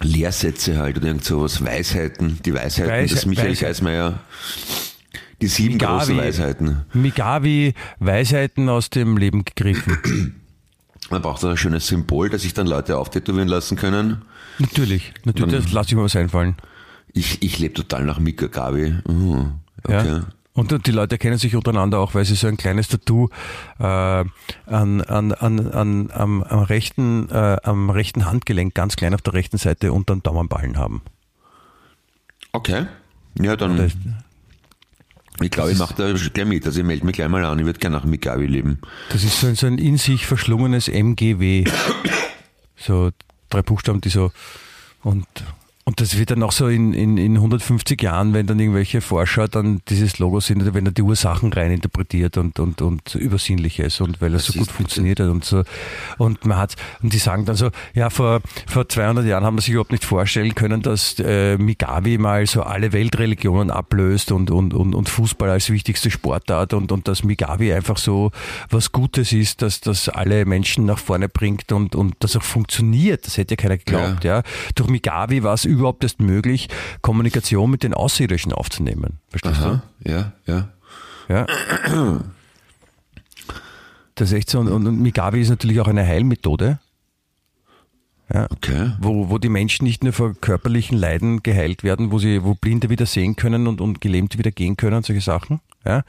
[0.00, 1.64] Lehrsätze halt oder irgend sowas.
[1.64, 2.38] Weisheiten.
[2.44, 3.68] Die Weisheiten Weisheit- des Michael Weisheit.
[3.68, 4.20] Geismeier.
[5.40, 5.98] Die sieben Migavi.
[5.98, 6.84] großen Weisheiten.
[6.94, 10.40] Migavi, Weisheiten aus dem Leben gegriffen.
[11.10, 14.22] Man braucht ein schönes Symbol, das sich dann Leute auftätowieren lassen können.
[14.58, 16.56] natürlich, natürlich, das lasse ich mir was einfallen.
[17.12, 18.94] Ich, ich lebe total nach Mika Gabi.
[19.08, 19.52] Mhm.
[19.84, 20.06] Okay.
[20.06, 20.26] Ja.
[20.58, 23.28] Und die Leute kennen sich untereinander auch, weil sie so ein kleines Tattoo
[23.78, 24.26] äh, an,
[24.66, 29.56] an, an, an, am, am, rechten, äh, am rechten Handgelenk, ganz klein auf der rechten
[29.56, 31.02] Seite, unter dem Daumenballen haben.
[32.52, 32.86] Okay.
[33.40, 33.92] Ja, dann.
[35.40, 36.66] Ich glaube, ich mache da gleich mit.
[36.66, 37.58] Also ich melde mich gleich mal an.
[37.58, 38.78] Ich würde gerne nach Mikawi leben.
[39.10, 41.64] das ist so ein, so ein in sich verschlungenes MGW.
[42.80, 43.10] So
[43.50, 44.30] drei Buchstaben, die so
[45.02, 45.26] und
[45.88, 49.48] und das wird dann auch so in, in, in 150 Jahren, wenn dann irgendwelche Forscher
[49.48, 54.02] dann dieses Logo sind, oder wenn er die Ursachen rein interpretiert und, und, und Übersinnliches
[54.02, 55.62] und weil er so ist gut funktioniert hat und so.
[56.18, 59.62] Und man hat, und die sagen dann so, ja, vor, vor 200 Jahren haben wir
[59.62, 64.74] sich überhaupt nicht vorstellen können, dass äh, Migawi mal so alle Weltreligionen ablöst und, und,
[64.74, 68.30] und, und Fußball als wichtigste Sportart und, und dass Migawi einfach so
[68.68, 73.26] was Gutes ist, dass das alle Menschen nach vorne bringt und, und das auch funktioniert.
[73.26, 74.42] Das hätte ja keiner geglaubt, ja.
[74.74, 76.68] Durch Migawi war es überhaupt erst möglich,
[77.02, 79.18] Kommunikation mit den Außerirdischen aufzunehmen.
[79.28, 79.82] Verstehst Aha.
[80.04, 80.68] Ja, ja.
[81.28, 81.34] du?
[81.34, 81.46] Ja.
[84.14, 84.58] Das ist echt so.
[84.60, 86.78] Und, und, und Migawi ist natürlich auch eine Heilmethode.
[88.32, 88.92] Ja, Okay.
[89.00, 92.90] wo, wo die Menschen nicht nur vor körperlichen Leiden geheilt werden, wo sie, wo Blinde
[92.90, 96.02] wieder sehen können und, und Gelähmte wieder gehen können und solche Sachen, ja,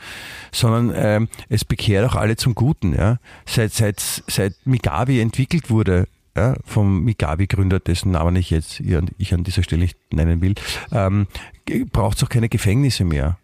[0.51, 3.20] sondern ähm, es bekehrt auch alle zum Guten, ja.
[3.45, 6.09] Seit, seit, seit Migawi entwickelt wurde,
[6.40, 8.80] ja, vom Migawi-Gründer, dessen Namen ich jetzt
[9.18, 10.56] ich an dieser Stelle nicht nennen will,
[10.92, 11.28] ähm,
[11.92, 13.38] braucht es auch keine Gefängnisse mehr.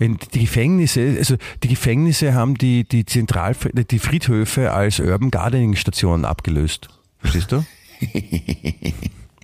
[0.00, 6.24] Die Gefängnisse, also die Gefängnisse haben die, die Zentral, die Friedhöfe als Urban Gardening Stationen
[6.24, 6.88] abgelöst.
[7.18, 7.64] Verstehst du?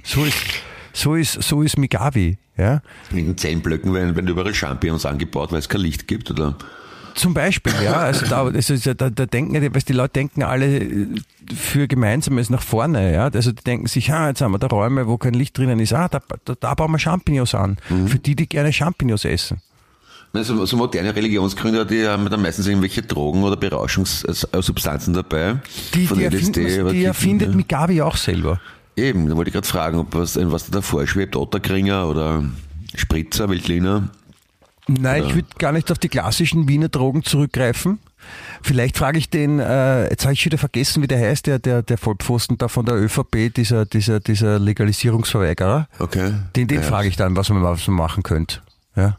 [0.02, 0.36] so ist,
[0.92, 2.82] so ist, so ist Migawi, ja.
[3.12, 6.58] In den Zellenblöcken werden, werden überall Champignons angebaut, weil es kein Licht gibt, oder?
[7.14, 7.94] Zum Beispiel, ja.
[7.94, 11.08] Also da, also da, da denken, weißt, die Leute denken alle
[11.54, 13.28] für Gemeinsames nach vorne, ja.
[13.28, 15.92] Also die denken sich, ah, jetzt haben wir da Räume, wo kein Licht drinnen ist.
[15.92, 17.76] Ah, da, da, da bauen wir Champignons an.
[17.88, 18.08] Mhm.
[18.08, 19.60] Für die, die gerne Champignons essen.
[20.34, 25.56] Also, so moderne Religionsgründer, die haben dann meistens irgendwelche Drogen oder Berauschungssubstanzen dabei.
[25.94, 27.54] Die, die, erfinden, die erfindet ja.
[27.54, 28.58] Migabi auch selber.
[28.96, 32.44] Eben, da wollte ich gerade fragen, ob was, was da davor schwebt, Otterkringer oder
[32.94, 34.08] Spritzer, Wildliner.
[34.88, 35.28] Nein, oder?
[35.28, 37.98] ich würde gar nicht auf die klassischen Wiener Drogen zurückgreifen.
[38.62, 41.58] Vielleicht frage ich den, äh, jetzt habe ich schon wieder vergessen, wie der heißt, der,
[41.58, 45.88] der, der Vollpfosten da von der ÖVP, dieser, dieser, dieser Legalisierungsverweigerer.
[45.98, 46.34] Okay.
[46.54, 46.86] Den, den ja.
[46.86, 48.60] frage ich dann, was man, was man machen könnte.
[48.94, 49.18] Ja.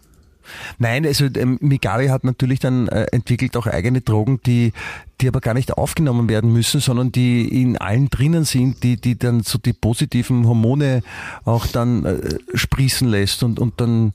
[0.78, 4.74] Nein, also ähm, Migawi hat natürlich dann äh, entwickelt auch eigene Drogen, die,
[5.22, 9.18] die aber gar nicht aufgenommen werden müssen, sondern die in allen drinnen sind, die, die
[9.18, 11.02] dann so die positiven Hormone
[11.46, 12.20] auch dann äh,
[12.54, 14.14] sprießen lässt und, und dann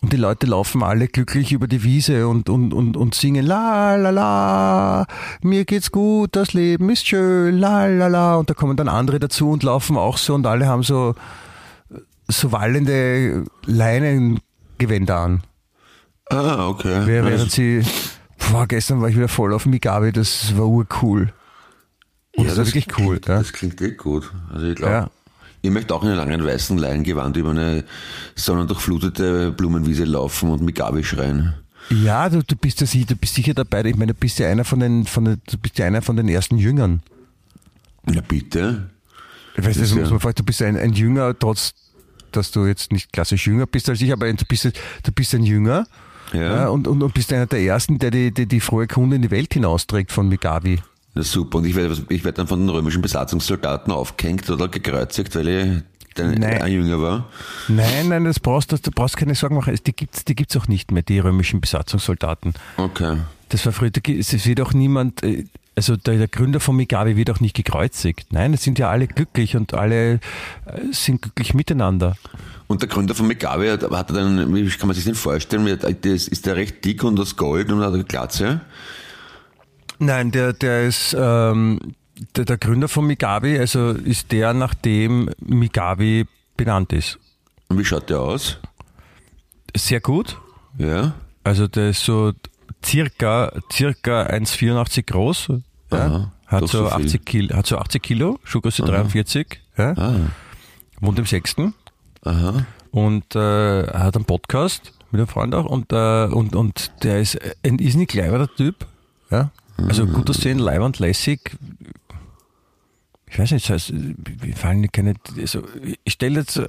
[0.00, 3.96] und die Leute laufen alle glücklich über die Wiese und, und, und, und singen la
[3.96, 5.06] la la,
[5.42, 8.36] mir geht's gut, das Leben ist schön, la la la.
[8.36, 11.14] Und da kommen dann andere dazu und laufen auch so und alle haben so,
[12.28, 15.42] so wallende Leinengewänder an.
[16.30, 17.02] Ah, okay.
[17.04, 17.82] Während sie,
[18.52, 21.32] boah, gestern war ich wieder voll auf Migabe, das war urcool.
[22.36, 23.18] Ja, das, das ist wirklich cool.
[23.18, 23.38] Klingt, ja.
[23.38, 24.32] Das klingt echt gut.
[24.52, 25.10] Also ich glaube, ja.
[25.68, 27.84] Ich möchte auch in einer langen weißen Leingewand über eine
[28.34, 31.54] sonnendurchflutete Blumenwiese laufen und Migabe schreien.
[31.90, 33.84] Ja, du, du bist ja du bist sicher dabei.
[33.84, 36.16] Ich meine, du bist ja einer von den, von den, du bist ja einer von
[36.16, 37.02] den ersten Jüngern.
[38.04, 38.88] Na bitte.
[39.58, 40.32] Ich weiß nicht, ja.
[40.32, 41.74] du bist ein, ein Jünger, trotz,
[42.32, 45.42] dass du jetzt nicht klassisch jünger bist als ich, aber du bist, du bist ein
[45.42, 45.86] Jünger
[46.32, 46.40] ja.
[46.40, 49.22] ja und, und, und, bist einer der Ersten, der die, die, die frohe Kunde in
[49.22, 50.30] die Welt hinausträgt von
[51.18, 51.22] Migavi.
[51.22, 51.58] Ja, super.
[51.58, 55.82] Und ich werde, ich werde dann von den römischen Besatzungssoldaten aufgehängt oder gekreuzigt, weil ich
[56.20, 57.28] ein, ein Jünger war.
[57.68, 59.78] Nein, nein, das brauchst, das, du brauchst keine Sorgen machen.
[59.86, 62.54] Die gibt's, die gibt's auch nicht mehr, die römischen Besatzungssoldaten.
[62.76, 63.18] Okay.
[63.48, 65.44] Das war früher, es wird auch niemand, äh,
[65.74, 68.26] also der, der, Gründer von Migabe wird auch nicht gekreuzigt.
[68.32, 70.18] Nein, es sind ja alle glücklich und alle äh,
[70.90, 72.16] sind glücklich miteinander.
[72.66, 76.46] Und der Gründer von Megabe hat, hat dann, wie kann man sich den vorstellen, ist
[76.46, 78.60] der recht dick und aus Gold und hat eine Glatze?
[79.98, 81.94] Nein, der, der ist, ähm,
[82.36, 86.26] der, der Gründer von Migabi, also ist der, nach dem Migabi
[86.56, 87.18] benannt ist.
[87.68, 88.58] Und wie schaut der aus?
[89.76, 90.38] Sehr gut.
[90.78, 91.14] Ja.
[91.44, 92.32] Also der ist so
[92.84, 95.48] circa, circa 1,84 groß.
[95.90, 96.32] Ja.
[96.46, 99.60] hat, so 80 Kilo, hat so 80 Kilo, Schuhgröße 43.
[99.76, 99.92] Ja.
[99.96, 100.14] Ah.
[101.00, 101.74] Wohnt im Sechsten.
[102.22, 102.66] Aha.
[102.90, 107.38] Und äh, hat einen Podcast mit einem Freund auch und, äh, und, und der ist
[107.64, 108.86] ein ist nicht cleverer Typ.
[109.30, 109.50] Ja?
[109.86, 110.12] Also mhm.
[110.12, 111.56] gut aussehen, leibend, lässig.
[113.30, 115.14] Ich weiß nicht, das heißt, wir fallen keine.
[115.38, 115.62] Also
[116.04, 116.60] ich stelle jetzt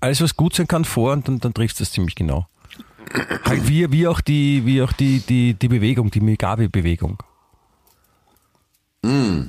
[0.00, 2.48] alles, was gut sein kann, vor und dann, dann trifft das ziemlich genau.
[3.44, 7.22] Halt wie, wie auch die, wie auch die, die, die Bewegung, die Mugabe-Bewegung.
[9.02, 9.44] Mm.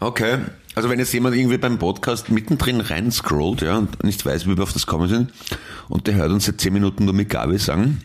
[0.00, 0.38] Okay.
[0.74, 4.62] Also wenn jetzt jemand irgendwie beim Podcast mittendrin reinscrollt, ja, und nicht weiß, wie wir
[4.62, 5.32] auf das kommen sind,
[5.88, 8.02] und der hört uns seit zehn Minuten nur Migabe sagen,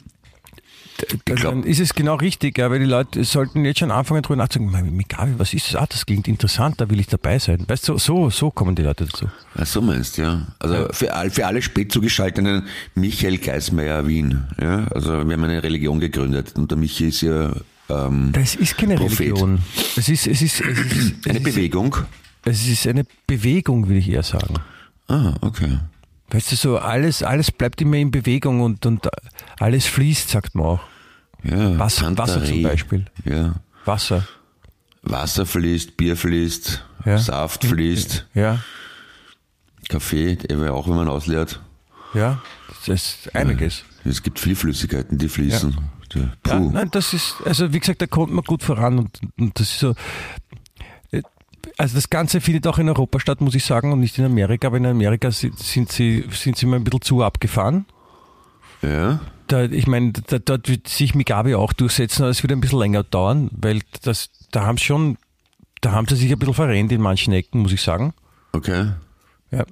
[1.25, 4.95] dann ist es genau richtig, ja, weil die Leute sollten jetzt schon anfangen drüber nachzudenken,
[4.95, 5.75] Migabe, was ist das?
[5.75, 7.63] Ah, das klingt interessant, da will ich dabei sein.
[7.67, 9.29] Weißt du, so, so kommen die Leute dazu.
[9.55, 10.47] Ach, so meinst du, ja.
[10.59, 10.87] Also.
[10.91, 12.63] Für, all, für alle spät zugeschalteten
[12.95, 14.87] Michael Geismeier Wien, ja.
[14.87, 17.51] Also wir haben eine Religion gegründet und der Michi ist ja
[17.89, 19.19] ähm, Das ist keine Prophet.
[19.19, 19.59] Religion.
[19.95, 21.95] Es ist, es ist, es ist eine es Bewegung.
[22.43, 24.55] Es ist eine Bewegung, will ich eher sagen.
[25.07, 25.79] Ah, okay.
[26.29, 29.09] Weißt du, so alles, alles bleibt immer in Bewegung und, und
[29.59, 30.79] alles fließt, sagt man auch.
[31.43, 33.05] Ja, Wasser, Wasser zum Beispiel.
[33.25, 33.55] Ja.
[33.85, 34.27] Wasser.
[35.01, 37.17] Wasser fließt, Bier fließt, ja.
[37.17, 38.27] Saft fließt.
[38.33, 38.59] Ja.
[39.89, 40.37] Kaffee,
[40.69, 41.59] auch, wenn man ausleert.
[42.13, 43.83] Ja, das ist einiges.
[44.05, 45.71] Es gibt viele Flüssigkeiten, die fließen.
[46.13, 46.29] Ja.
[46.45, 49.69] Ja, nein, das ist, also wie gesagt, da kommt man gut voran und, und das
[49.69, 49.95] ist so,
[51.77, 54.67] also das Ganze findet auch in Europa statt, muss ich sagen, und nicht in Amerika,
[54.67, 57.85] aber in Amerika sind sie, sind sie mal ein bisschen zu abgefahren.
[58.81, 59.19] Ja.
[59.51, 62.79] Da, ich meine, da, dort wird sich Migabe auch durchsetzen, aber es wird ein bisschen
[62.79, 65.17] länger dauern, weil das, da haben sie schon,
[65.81, 68.13] da haben sie sich ein bisschen verrennt in manchen Ecken, muss ich sagen.
[68.53, 68.91] Okay.
[69.51, 69.65] Ja.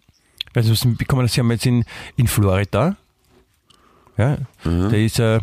[0.54, 1.34] Also, man das?
[1.34, 1.86] Sie haben jetzt in,
[2.18, 2.98] in Florida,
[4.18, 4.90] ja, mhm.
[4.90, 5.40] der ist äh,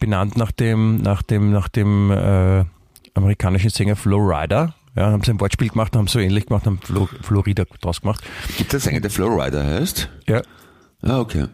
[0.00, 2.64] benannt nach dem, nach dem, nach dem äh,
[3.14, 4.74] amerikanischen Sänger Flo Rida.
[4.96, 8.24] Ja, haben sie ein Wortspiel gemacht, haben so ähnlich gemacht, haben Flo, Florida draus gemacht.
[8.56, 10.08] Gibt es einen, der Flowrider heißt?
[10.26, 10.42] Ja.
[11.06, 11.46] Ah, okay.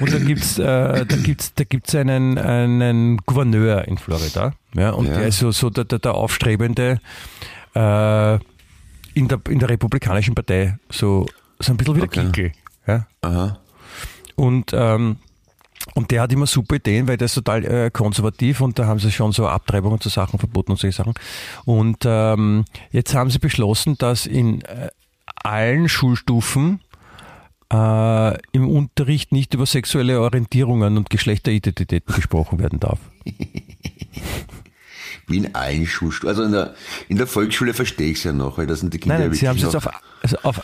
[0.00, 5.06] Und dann gibt's, äh, da gibt's, da gibt's einen, einen Gouverneur in Florida, ja, und
[5.06, 5.14] Ja.
[5.18, 7.00] der ist so, so der, der, der aufstrebende
[7.74, 8.34] äh,
[9.14, 11.26] in der in der Republikanischen Partei, so
[11.60, 12.24] so ein bisschen wie der Okay.
[12.26, 12.52] Kickel,
[12.86, 13.06] ja.
[13.22, 13.58] Aha.
[14.36, 15.16] Und, ähm,
[15.94, 18.98] und der hat immer super Ideen, weil der ist total äh, konservativ und da haben
[18.98, 21.14] sie schon so Abtreibungen zu Sachen verboten und solche Sachen.
[21.64, 24.88] Und ähm, jetzt haben sie beschlossen, dass in äh,
[25.42, 26.80] allen Schulstufen
[27.74, 33.00] äh, im Unterricht nicht über sexuelle Orientierungen und Geschlechteridentitäten gesprochen werden darf.
[35.26, 36.28] Wie in allen Schulstufen.
[36.28, 36.74] Also in der,
[37.08, 39.36] in der Volksschule verstehe ich es ja noch, weil das sind die Kinder Nein, nein,
[39.36, 39.88] sie haben es jetzt auf,
[40.22, 40.60] also auf,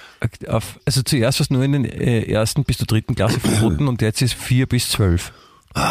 [0.48, 3.88] auf, also zuerst war es nur in den äh, ersten bis zur dritten Klasse verboten
[3.88, 5.32] und jetzt ist vier bis zwölf.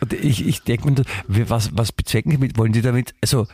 [0.00, 2.58] Und ich, ich denke mir, was, was bezwecken die damit?
[2.58, 3.46] Wollen die damit, also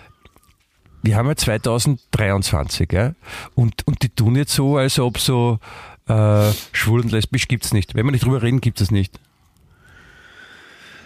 [1.02, 3.14] wir haben ja 2023, ja,
[3.54, 5.58] und, und die tun jetzt so, als ob so
[6.08, 7.94] äh, schwul und lesbisch gibt's nicht.
[7.94, 9.18] Wenn wir nicht drüber reden, gibt es nicht.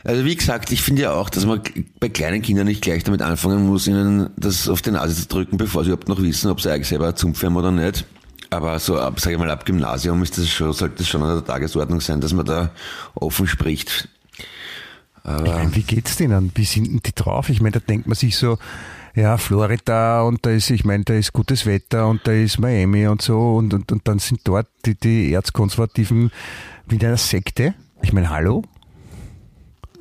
[0.05, 1.63] Also wie gesagt, ich finde ja auch, dass man
[1.99, 5.57] bei kleinen Kindern nicht gleich damit anfangen muss, ihnen das auf die Nase zu drücken,
[5.57, 8.05] bevor sie überhaupt noch wissen, ob sie eigentlich selber Zumpf haben oder nicht.
[8.51, 11.37] Aber so ab, sage ich mal, ab Gymnasium ist das schon, sollte das schon an
[11.37, 12.71] der Tagesordnung sein, dass man da
[13.15, 14.09] offen spricht.
[15.25, 16.53] Ich meine, wie geht's denen?
[16.55, 17.49] Wie sind denn die drauf?
[17.49, 18.59] Ich meine, da denkt man sich so,
[19.15, 23.07] ja, Florida und da ist, ich meine, da ist gutes Wetter und da ist Miami
[23.07, 26.31] und so und, und, und dann sind dort die, die Erzkonservativen
[26.87, 27.75] wie in einer Sekte.
[28.03, 28.65] Ich meine, hallo?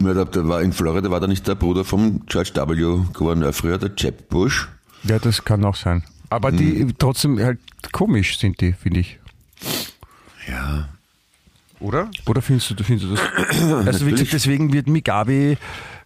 [0.02, 3.06] Ja, da, da war in Florida war da nicht der Bruder vom George W.
[3.14, 4.68] Gouverneur früher, der Jeb Bush.
[5.04, 6.04] Ja, das kann auch sein.
[6.30, 7.60] Aber die trotzdem halt
[7.92, 9.20] komisch sind die, finde ich.
[10.48, 10.90] Ja.
[11.80, 12.10] Oder?
[12.26, 13.88] Oder findest du, findest du das?
[13.88, 15.58] Also gesagt, deswegen wird Mugabe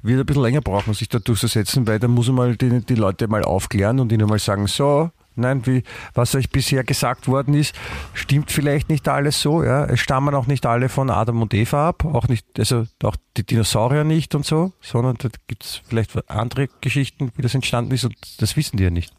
[0.02, 2.96] wird ein bisschen länger brauchen, sich da durchzusetzen, weil da muss er mal die, die
[2.96, 5.84] Leute mal aufklären und ihnen mal sagen, so, nein, wie,
[6.14, 7.74] was euch bisher gesagt worden ist,
[8.14, 9.86] stimmt vielleicht nicht alles so, ja.
[9.86, 13.46] Es stammen auch nicht alle von Adam und Eva ab, auch nicht, also auch die
[13.46, 18.04] Dinosaurier nicht und so, sondern da gibt es vielleicht andere Geschichten, wie das entstanden ist
[18.04, 19.14] und das wissen die ja nicht.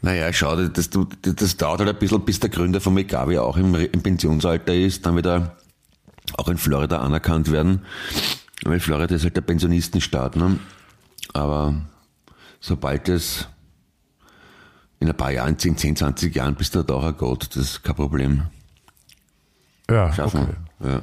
[0.00, 3.56] Naja, schau, das, das, das dauert halt ein bisschen, bis der Gründer von Megavi auch
[3.56, 5.56] im, im Pensionsalter ist, dann wieder
[6.36, 7.84] auch in Florida anerkannt werden.
[8.64, 10.58] Weil Florida ist halt der Pensionistenstaat, ne?
[11.32, 11.74] Aber
[12.60, 13.48] sobald es
[15.00, 17.56] in ein paar Jahren, 10, 10, 20 Jahren bist du da auch ein Gott, das
[17.56, 18.42] ist kein Problem.
[19.88, 20.48] Ja, Schaffen
[20.80, 20.90] wir.
[20.90, 21.02] Ja.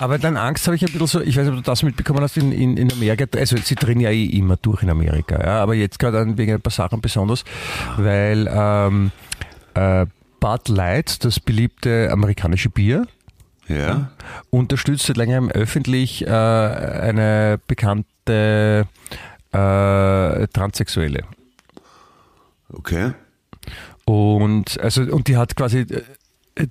[0.00, 2.20] Aber dann Angst habe ich ein bisschen so, ich weiß nicht, ob du das mitbekommen
[2.20, 5.60] hast in, in, in Amerika, also sie drehen ja eh immer durch in Amerika, ja,
[5.60, 7.44] aber jetzt gerade wegen ein paar Sachen besonders,
[7.96, 9.10] weil ähm,
[9.74, 10.06] äh,
[10.38, 13.08] Bud Light, das beliebte amerikanische Bier,
[13.68, 14.10] Ja?
[14.50, 18.86] unterstützt seit längerem öffentlich äh, eine bekannte
[19.52, 21.24] äh, Transsexuelle.
[22.70, 23.12] Okay.
[24.04, 26.02] Und also und die hat quasi äh,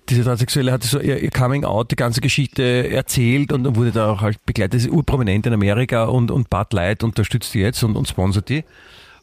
[0.09, 4.21] diese Transsexuelle hat so ihr, Coming Out, die ganze Geschichte erzählt und wurde da auch
[4.21, 7.95] halt begleitet, das ist urprominent in Amerika und, und Bud Light unterstützt die jetzt und,
[7.95, 8.63] und sponsert die.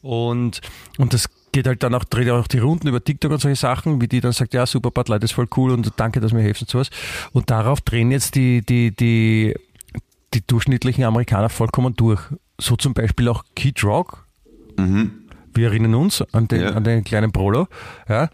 [0.01, 0.61] Und,
[0.99, 4.01] und das geht halt dann auch, dreht auch die Runden über TikTok und solche Sachen,
[4.01, 6.43] wie die dann sagt, ja super, Bud Light ist voll cool und danke, dass mir
[6.43, 6.91] hilft und sowas.
[7.33, 9.55] Und darauf drehen jetzt die, die, die,
[10.35, 12.21] die durchschnittlichen Amerikaner vollkommen durch.
[12.59, 14.27] So zum Beispiel auch Kid Rock,
[15.55, 16.71] wir erinnern uns an den, Ja.
[16.71, 17.69] an den kleinen Prolo,
[18.09, 18.29] ja,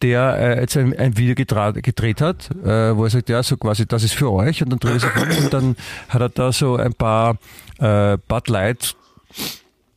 [0.00, 3.84] der äh, jetzt ein, ein Video gedreht hat, äh, wo er sagt, ja, so quasi,
[3.86, 5.76] das ist für euch und dann dreht er sich um und dann
[6.08, 7.36] hat er da so ein paar
[7.78, 8.96] äh, Bud Light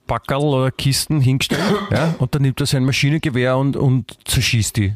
[0.08, 4.96] Backerl oder Kisten hingestellt, ja, und dann nimmt er sein Maschinengewehr und, und zerschießt die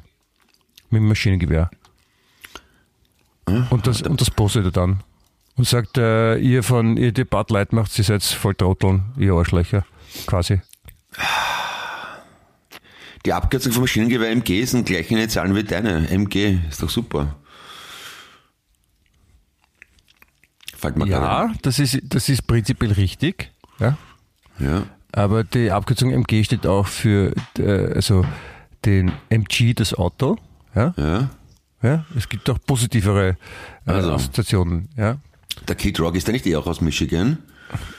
[0.89, 1.69] mit dem Maschinengewehr.
[3.45, 5.03] Und das, und das postet er dann.
[5.55, 7.13] Und sagt, äh, ihr von, ihr
[7.49, 9.85] Light macht, ihr seid voll Trotteln, ihr Arschlöcher,
[10.25, 10.61] quasi.
[13.25, 16.09] Die Abkürzung vom Maschinengewehr MG sind gleiche Initialen wie deine.
[16.09, 17.35] MG, ist doch super.
[20.75, 23.51] Fällt mir Ja, das ist, das ist prinzipiell richtig.
[23.79, 23.97] Ja.
[24.57, 24.85] Ja.
[25.11, 28.25] Aber die Abkürzung MG steht auch für äh, also
[28.85, 30.37] den MG, das Auto.
[30.75, 30.93] Ja.
[30.97, 31.29] Ja.
[31.81, 32.05] ja.
[32.15, 33.37] Es gibt auch positivere
[33.85, 34.13] äh, Also.
[34.13, 34.89] Assoziationen.
[34.97, 35.17] Ja.
[35.67, 37.37] Der Kid Rock ist der nicht eher auch aus Michigan?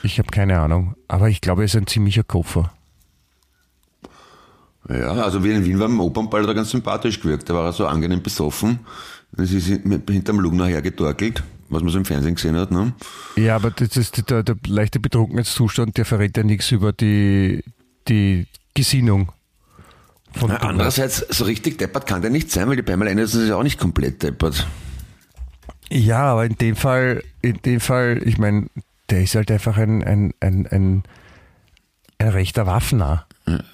[0.01, 0.95] Ich habe keine Ahnung.
[1.07, 2.73] Aber ich glaube, er ist ein ziemlicher Koffer.
[4.89, 7.49] Ja, also wie in Wien war im Opernball er ganz sympathisch gewirkt.
[7.49, 8.79] Da war er so angenehm besoffen.
[9.31, 11.41] Das ist hinterm Lugner hergetorkelt,
[11.73, 12.71] was man so im Fernsehen gesehen hat.
[12.71, 12.93] Ne?
[13.35, 17.63] Ja, aber das ist der, der leichte Betrunkenheitszustand, der verrät ja nichts über die,
[18.07, 19.31] die Gesinnung.
[20.33, 23.49] Von Na, Andererseits, so richtig deppert kann der nicht sein, weil die Pamela Anderson ist
[23.49, 24.67] ja auch nicht komplett deppert.
[25.89, 28.67] Ja, aber in dem Fall, in dem Fall, ich meine,
[29.09, 31.03] der ist halt einfach ein, ein, ein, ein,
[32.17, 32.65] ein rechter.
[32.65, 33.25] Ja,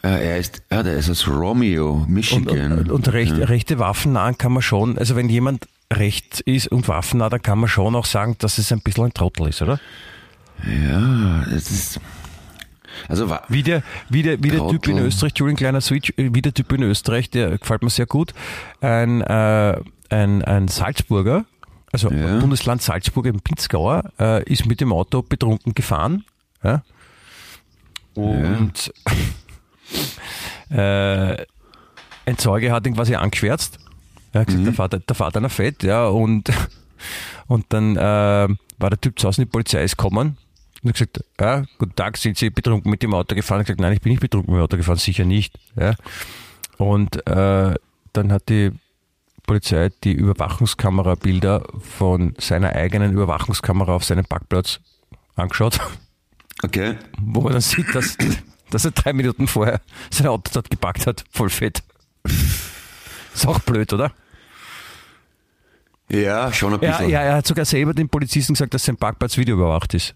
[0.04, 2.72] er ist, ja, der ist aus Romeo, Und, Michigan.
[2.80, 7.30] und, und recht, rechte Waffennahen kann man schon, also wenn jemand rechts ist und waffennah,
[7.30, 9.80] dann kann man schon auch sagen, dass es ein bisschen ein Trottel ist, oder?
[10.66, 12.00] Ja, es ist.
[13.08, 14.98] Also Wie der, wie der, wie der Typ in.
[14.98, 18.34] Österreich, Entschuldigung, kleiner Switch, äh, wie der Typ in Österreich, der gefällt mir sehr gut.
[18.82, 19.80] Ein, äh,
[20.10, 21.46] ein, ein Salzburger,
[21.92, 22.40] also Ja.
[22.40, 26.26] Bundesland Salzburg im Pinzgauer, äh, ist mit dem Auto betrunken gefahren.
[26.64, 26.84] Ja?
[28.16, 28.92] Und
[30.72, 31.46] äh,
[32.26, 33.80] ein Zeuge hat ihn quasi angeschwärzt.
[34.32, 36.50] Er hat gesagt, der, Vater, der Vater einer fett, ja, und,
[37.48, 38.00] und dann äh,
[38.78, 40.38] war der Typ zu Hause, die Polizei ist gekommen
[40.84, 43.58] und hat gesagt, ja, guten Tag, sind Sie betrunken mit dem Auto gefahren?
[43.58, 45.58] Er hat gesagt, nein, ich bin nicht betrunken mit dem Auto gefahren, sicher nicht.
[45.76, 45.96] Ja.
[46.78, 47.76] Und äh,
[48.14, 48.72] dann hat die
[49.46, 54.80] Polizei die Überwachungskamerabilder von seiner eigenen Überwachungskamera auf seinem Parkplatz
[55.36, 55.80] angeschaut,
[56.64, 56.98] Okay.
[57.22, 58.18] wo man dann sieht, dass,
[58.70, 61.84] dass er drei Minuten vorher sein Auto dort gepackt hat, voll fett.
[63.40, 64.12] Ist auch blöd, oder?
[66.12, 67.10] Ja, schon ein Ja, bisschen.
[67.10, 70.16] ja, er hat sogar selber den Polizisten gesagt, dass sein Parkplatz videoüberwacht ist.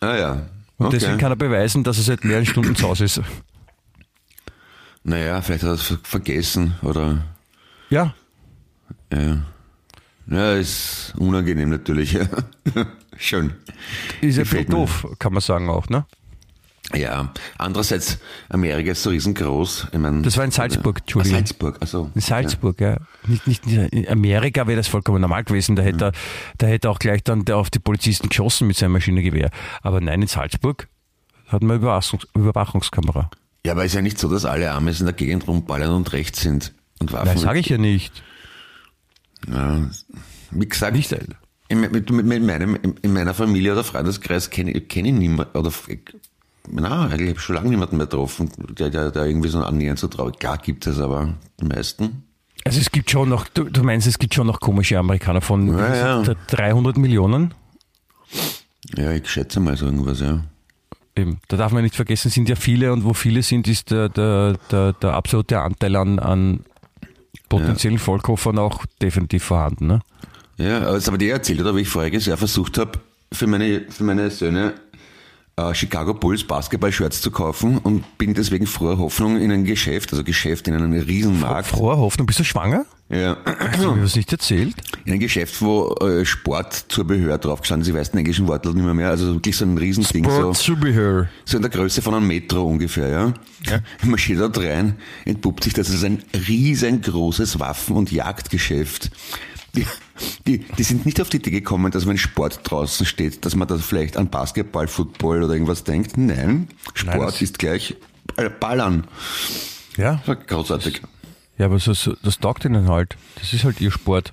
[0.00, 0.32] Ah ja.
[0.78, 0.98] Und Okay.
[0.98, 3.20] deswegen kann er beweisen, dass er seit mehreren Stunden zu Hause ist.
[5.02, 7.24] Naja, vielleicht hat er es ver- vergessen oder.
[7.90, 8.14] Ja,
[9.12, 9.38] Ja.
[10.28, 12.18] Ja, ist unangenehm natürlich.
[13.16, 13.54] Schön.
[14.20, 16.04] ist ja viel doof, kann man sagen auch, ne?
[16.94, 18.18] Ja, andererseits,
[18.48, 19.88] Amerika ist so riesengroß.
[19.92, 21.38] Ich mein, Das war in Salzburg, Ah, Entschuldigung.
[21.38, 22.10] Salzburg, also.
[22.14, 22.98] In Salzburg, ja.
[23.26, 25.74] Nicht, nicht in Amerika wäre das vollkommen normal gewesen.
[25.74, 26.12] Da hätte, er,
[26.58, 29.50] da hätte auch gleich dann der auf die Polizisten geschossen mit seinem Maschinengewehr.
[29.82, 30.86] Aber nein, in Salzburg
[31.48, 33.30] hat man Überwachungs Überwachungskamera.
[33.66, 36.40] Ja, aber ist ja nicht so, dass alle Amis in der Gegend rumballern und rechts
[36.40, 37.26] sind und Waffen.
[37.26, 38.22] Nein, sage ich ja nicht.
[39.48, 39.90] Ja,
[40.52, 41.12] wie gesagt, Nicht,
[41.68, 45.72] in, mit, mit, meinem, in, in meiner Familie oder Freundeskreis kenne kenn ich niemanden, oder,
[46.70, 49.98] na, eigentlich habe ich schon lange niemanden mehr getroffen, der, der, der irgendwie so annähernd
[49.98, 50.38] so traurig.
[50.38, 52.22] Klar gibt es, aber die meisten.
[52.64, 55.68] Also es gibt schon noch, du, du meinst, es gibt schon noch komische Amerikaner von
[55.68, 56.22] Ja, ja.
[56.22, 57.54] der 300 Millionen.
[58.96, 60.40] Ja, ich schätze mal so irgendwas, ja.
[61.14, 64.08] Eben, da darf man nicht vergessen, sind ja viele und wo viele sind, ist der,
[64.08, 66.60] der, der, der absolute Anteil an, an
[67.48, 69.86] potenziellen Vollkoffern auch definitiv vorhanden.
[69.86, 70.00] Ne?
[70.58, 72.98] Ja, aber das habe ich dir erzählt, oder wie ich voriges Jahr versucht habe,
[73.32, 74.74] für meine, für meine Söhne
[75.56, 80.22] äh, Chicago Bulls Basketball-Shirts zu kaufen und bin deswegen froher Hoffnung in ein Geschäft, also
[80.22, 81.68] Geschäft in einem Riesenmarkt.
[81.68, 82.84] Frohe Hoffnung, bist du schwanger?
[83.08, 84.74] Ja, Hast du mir was nicht erzählt?
[85.04, 87.88] in ein Geschäft, wo äh, Sportzubehör drauf gestanden ist.
[87.88, 89.10] Ich weiß den englischen Wortlaut nicht mehr, mehr.
[89.10, 90.24] Also wirklich so ein Riesending.
[90.24, 91.28] So, Sportzubehör.
[91.44, 93.34] so in der Größe von einem Metro ungefähr, ja.
[93.66, 93.78] Ja.
[94.02, 99.10] Ich marschiere dort rein, entpuppt sich, das ist ein riesengroßes Waffen- und Jagdgeschäft.
[99.76, 99.86] Die,
[100.46, 103.68] die, die sind nicht auf die Idee gekommen, dass wenn Sport draußen steht, dass man
[103.68, 106.16] da vielleicht an Basketball, Football oder irgendwas denkt.
[106.16, 107.94] Nein, Sport das- ist gleich
[108.36, 109.06] äh, Ballern.
[109.96, 111.02] Ja, Großartig.
[111.58, 113.16] ja, aber so, so, das taugt ihnen halt.
[113.38, 114.32] Das ist halt ihr Sport.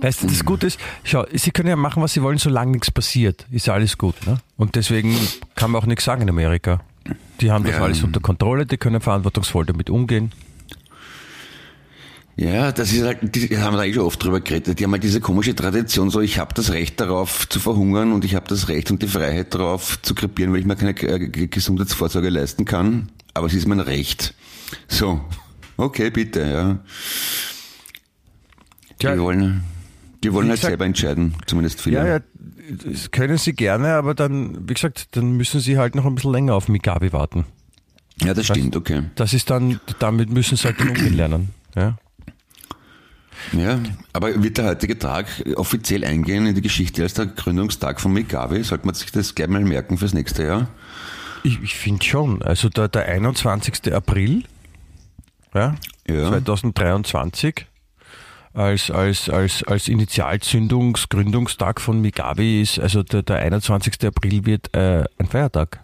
[0.00, 2.90] Weißt du, das Gute ist, schau, sie können ja machen, was sie wollen, solange nichts
[2.90, 3.46] passiert.
[3.50, 4.14] Ist ja alles gut.
[4.26, 4.38] Ne?
[4.56, 5.16] Und deswegen
[5.54, 6.80] kann man auch nichts sagen in Amerika.
[7.40, 7.82] Die haben das Ja.
[7.82, 10.32] alles unter Kontrolle, die können verantwortungsvoll damit umgehen.
[12.36, 14.80] Ja, das ist halt, die haben da eh schon oft drüber geredet.
[14.80, 18.24] Die haben halt diese komische Tradition, so ich habe das Recht darauf zu verhungern und
[18.24, 21.28] ich habe das Recht und die Freiheit darauf zu krepieren, weil ich mir keine äh,
[21.46, 23.10] Gesundheitsvorsorge leisten kann.
[23.34, 24.34] Aber es ist mein Recht.
[24.88, 25.20] So,
[25.76, 26.78] okay, bitte, ja.
[29.00, 29.62] Die Ja, wollen,
[30.22, 31.96] die wollen halt gesagt- selber entscheiden, zumindest viele.
[31.98, 32.20] Ja, ja,
[32.90, 36.32] das können sie gerne, aber dann, wie gesagt, dann müssen sie halt noch ein bisschen
[36.32, 37.44] länger auf Migabi warten.
[38.22, 39.02] Ja, das stimmt, okay.
[39.16, 41.50] Das ist dann, damit müssen sie halt umgehen lernen.
[41.76, 41.96] Ja.
[43.52, 43.78] Ja,
[44.12, 45.26] aber wird der heutige Tag
[45.56, 48.62] offiziell eingehen in die Geschichte als der Gründungstag von Migavi?
[48.62, 50.68] Sollte man sich das gleich mal merken fürs nächste Jahr?
[51.42, 52.42] Ich, ich finde schon.
[52.42, 53.92] Also der, der 21.
[53.92, 54.44] April
[55.54, 55.74] ja,
[56.08, 56.28] Ja.
[56.28, 57.66] 2023
[58.54, 64.04] als, als, als, als Initialzündungs-, Gründungstag von Migabi ist, also der, der 21.
[64.04, 65.80] April wird äh, ein Feiertag.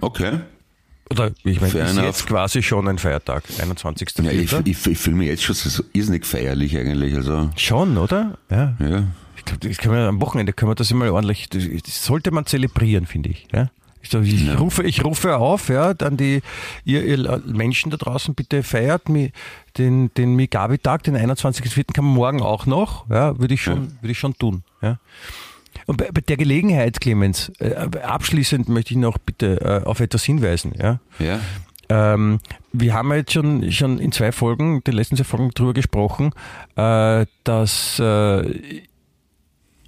[0.00, 0.40] Okay.
[1.12, 4.08] Oder ich meine, ist jetzt quasi schon ein Feiertag, 21.
[4.22, 7.14] Ja, ich, ich, ich fühle mich jetzt schon so irrsinnig feierlich eigentlich.
[7.14, 8.38] Also, Schon, oder?
[8.50, 8.74] Ja.
[8.80, 9.04] ja.
[9.36, 11.64] Ich glaube, das kann man am Wochenende können wir das immer ordentlich, das,
[12.04, 13.46] sollte man zelebrieren, finde ich.
[13.52, 13.70] Ja?
[14.00, 14.54] Ich, ich, Ja.
[14.56, 16.42] rufe, ich rufe auf, ja, dann die,
[16.84, 19.32] ihr, ihr Menschen da draußen, bitte feiert mi,
[19.78, 21.92] den, den Migabi-Tag, den 21.04.
[21.92, 24.64] kann man morgen auch noch, ja, würde ich schon, würde ich schon tun.
[24.80, 24.98] Ja.
[25.86, 30.24] Und bei, bei der Gelegenheit, Clemens, äh, abschließend möchte ich noch bitte äh, auf etwas
[30.24, 30.72] hinweisen.
[30.78, 31.00] Ja.
[31.18, 31.40] Ja.
[31.88, 32.40] Ähm,
[32.72, 36.32] wir haben ja jetzt schon, schon in zwei Folgen, den letzten zwei Folgen drüber gesprochen,
[36.76, 38.82] äh, dass äh,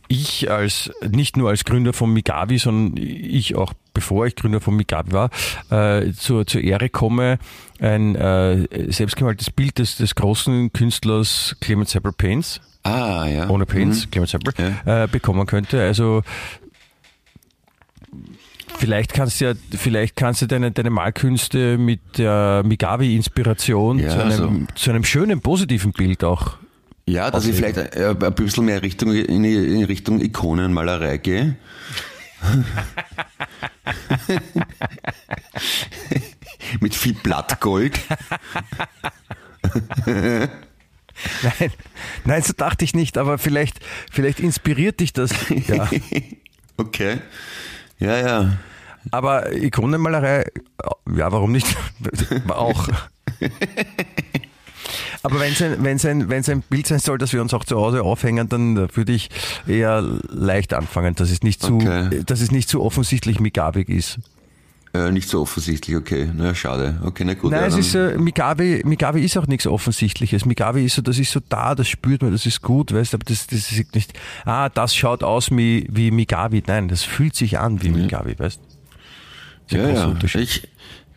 [0.09, 4.77] ich als, nicht nur als Gründer von Migavi, sondern ich auch, bevor ich Gründer von
[4.77, 5.31] Migavi war,
[5.71, 7.39] äh, zur, zur Ehre komme,
[7.79, 13.49] ein äh, selbstgemaltes Bild des, des großen Künstlers Clement Seppel Paints, Ah, ja.
[13.49, 14.11] ohne Paints, Mhm.
[14.11, 14.53] Clement Seppel,
[14.85, 15.81] äh, bekommen könnte.
[15.83, 16.23] Also
[18.77, 24.19] Vielleicht kannst du ja, vielleicht kannst du deine, deine Malkünste mit der Migavi-Inspiration Ja, zu,
[24.21, 26.57] einem, also- zu einem schönen, positiven Bild auch.
[27.07, 31.57] Ja, dass ich vielleicht äh, ein bisschen mehr Richtung, in, in Richtung Ikonenmalerei gehe.
[36.81, 37.99] Mit viel Blattgold.
[41.43, 41.71] Nein,
[42.25, 45.31] nein, so dachte ich nicht, aber vielleicht, vielleicht inspiriert dich das.
[45.69, 45.89] Ja.
[46.77, 47.19] Okay.
[48.01, 48.57] Ja, ja.
[49.13, 50.45] Aber Ikonenmalerei,
[51.15, 51.69] ja, warum nicht?
[52.49, 52.89] auch.
[55.23, 57.65] Aber wenn es ein, wenn's ein, wenn's ein Bild sein soll, das wir uns auch
[57.65, 59.31] zu Hause aufhängen, dann würde ich
[59.67, 62.23] eher leicht anfangen, dass es nicht zu, Okay.
[62.27, 64.19] dass es nicht zu offensichtlich migavig ist.
[64.95, 66.31] Äh, nicht so offensichtlich, okay.
[66.33, 67.01] Na, schade.
[67.05, 67.51] Okay, na gut.
[67.51, 70.45] Nein, ja, es ist, äh, Migavi, Migavi ist auch nichts Offensichtliches.
[70.45, 73.17] Migavi ist so, das ist so da, das spürt man, das ist gut, weißt du,
[73.17, 74.13] aber das, das ist nicht,
[74.45, 76.63] ah, das schaut aus wie, wie Migavi.
[76.65, 79.77] Nein, das fühlt sich an wie Migavi, weißt du?
[79.77, 80.41] Das ja, ja.
[80.41, 80.69] Ich,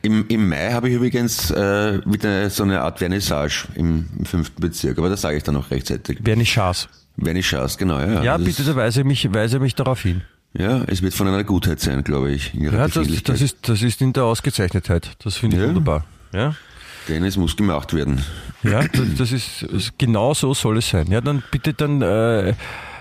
[0.02, 4.60] im, Im Mai habe ich übrigens äh, wieder so eine Art Vernissage im, im fünften
[4.60, 6.18] Bezirk, aber das sage ich dann noch rechtzeitig.
[6.24, 6.88] Vernissage.
[7.22, 8.24] Vernissage, genau, ja.
[8.24, 10.24] Ja, das bitte, Ist, da weise mich, weise mich darauf hin.
[10.58, 12.54] Ja, es wird von einer Gutheit sein, glaube ich.
[12.54, 12.94] Ja, das,
[13.24, 15.12] das, ist, das ist in der Ausgezeichnetheit.
[15.24, 15.68] Das finde ich Ja.
[15.70, 16.04] wunderbar.
[16.34, 16.56] Ja,
[17.08, 18.22] Denn es muss gemacht werden.
[18.64, 21.08] ja das, das ist, ist- genau so soll es sein.
[21.10, 22.54] Ja, dann bitte dann äh,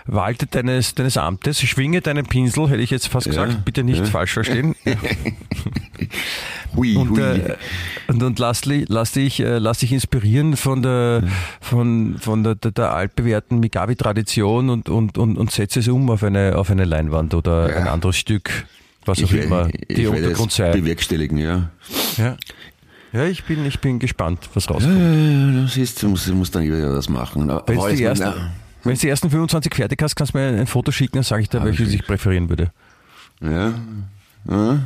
[0.06, 4.04] walte deines, deines Amtes, schwinge deinen Pinsel, hätte ich jetzt fast gesagt, bitte nicht ja.
[4.06, 4.74] falsch verstehen.
[6.74, 7.20] Hui, Und, hui.
[7.20, 7.56] äh,
[8.08, 11.22] und, und lass, lass, dich, äh, lass dich inspirieren von der,
[11.60, 16.22] von, von der, der, der altbewährten Migavi-Tradition und, und, und, und setze es um auf
[16.22, 17.76] eine, auf eine Leinwand oder Ja.
[17.76, 18.50] ein anderes Stück,
[19.06, 20.70] was auch ich, immer die Untergrund es sei.
[20.70, 21.70] bewerkstelligen, ja.
[22.18, 22.36] Ja,
[23.12, 24.96] ja ich, bin, ich bin gespannt, was rauskommt.
[24.96, 27.48] Äh, Das ist, du musst, du musst dann wieder was machen.
[27.66, 28.50] Wenn du die, jetzt- ersten,
[28.86, 31.42] wenn du die ersten 25 fertig hast, kannst du mir ein Foto schicken, dann sage
[31.42, 32.72] ich dir, welches ich präferieren würde.
[33.40, 33.74] Ja.
[34.48, 34.78] ja.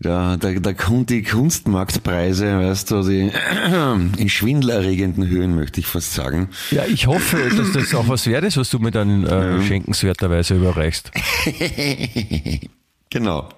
[0.00, 3.32] Da, da, da kommt die Kunstmarktpreise, weißt du, die
[4.16, 6.50] in schwindelerregenden Höhen, möchte ich fast sagen.
[6.70, 10.54] Ja, ich hoffe, dass das auch was wert ist, was du mir dann äh, schenkenswerterweise
[10.54, 11.10] überreichst.
[13.10, 13.48] Genau.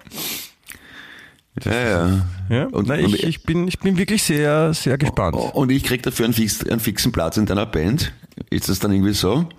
[1.63, 2.25] Ja, ja.
[2.49, 2.65] Ja?
[2.67, 5.35] Und- Nein, und- ich, ich, bin, ich bin wirklich sehr, sehr gespannt.
[5.35, 8.13] Und ich krieg dafür einen, fix, einen fixen Platz in deiner Band.
[8.49, 9.49] Ist das dann irgendwie so?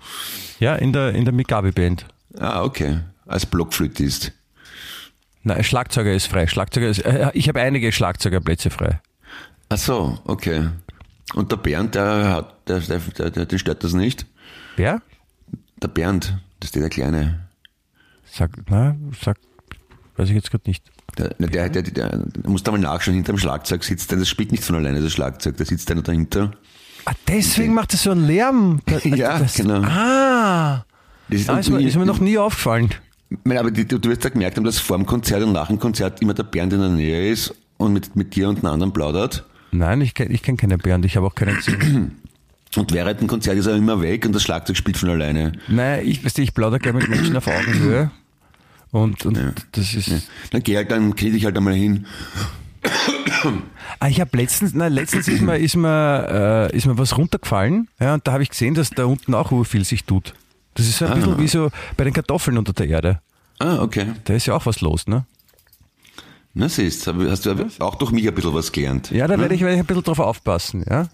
[0.59, 2.05] Ja, in der, in der Migabi-Band.
[2.39, 2.99] Ah, okay.
[3.27, 4.31] Als Blockflötist.
[5.43, 6.47] Nein, Schlagzeuger ist frei.
[6.47, 9.01] Schlagzeuger ist, äh, ich habe einige Schlagzeugerplätze frei.
[9.69, 10.69] Ach so, okay.
[11.35, 14.25] Und der Bernd, der hat, der, der, der, der, den stört das nicht?
[14.77, 15.01] Wer?
[15.81, 17.47] Der Bernd, das ist der, der Kleine.
[18.25, 19.37] Sag, na, sag,
[20.15, 20.83] weiß ich jetzt gerade nicht.
[21.17, 24.27] Der, der, der, der, der muss da mal nachschauen, hinter dem Schlagzeug sitzt der, das
[24.27, 26.51] spielt nicht von alleine, das Schlagzeug, da sitzt einer dahinter.
[27.05, 28.79] Ah, deswegen macht es so einen Lärm.
[29.03, 29.81] Ja, genau.
[29.83, 30.85] Ah,
[31.29, 32.89] Das ist, mir, noch nie aufgefallen.
[33.45, 36.21] Aber du, du wirst ja gemerkt haben, dass vor dem Konzert und nach dem Konzert
[36.21, 39.45] immer der Bernd in der Nähe ist und mit, mit dir und den anderen plaudert.
[39.71, 42.17] Nein, ich kenne ich kenn keine Bernd, ich habe auch keinen gesehen.
[42.75, 45.51] Und während dem Konzert ist er immer weg und das Schlagzeug spielt von alleine.
[45.67, 48.09] Nein, ich, weißt du, ich plaudere gerne mit Menschen auf Augenhöhe.
[48.93, 50.29] Und, und das ist.
[50.51, 52.05] Dann geh halt, dann knie dich halt einmal hin.
[53.99, 57.87] Ah, ich habe letztens, nein, letztens ist mir, ist mir, äh, ist mir was runtergefallen,
[57.99, 60.35] ja, und da habe ich gesehen, dass da unten auch viel sich tut.
[60.75, 63.21] Das ist so ein bisschen wie so bei den Kartoffeln unter der Erde.
[63.57, 64.05] Ah, okay.
[64.25, 65.25] Da ist ja auch was los, ne?
[66.53, 69.09] Na siehst, hast du auch durch mich ein bisschen was gelernt.
[69.09, 71.07] Ja, da werde ich, werde ich ein bisschen drauf aufpassen, ja.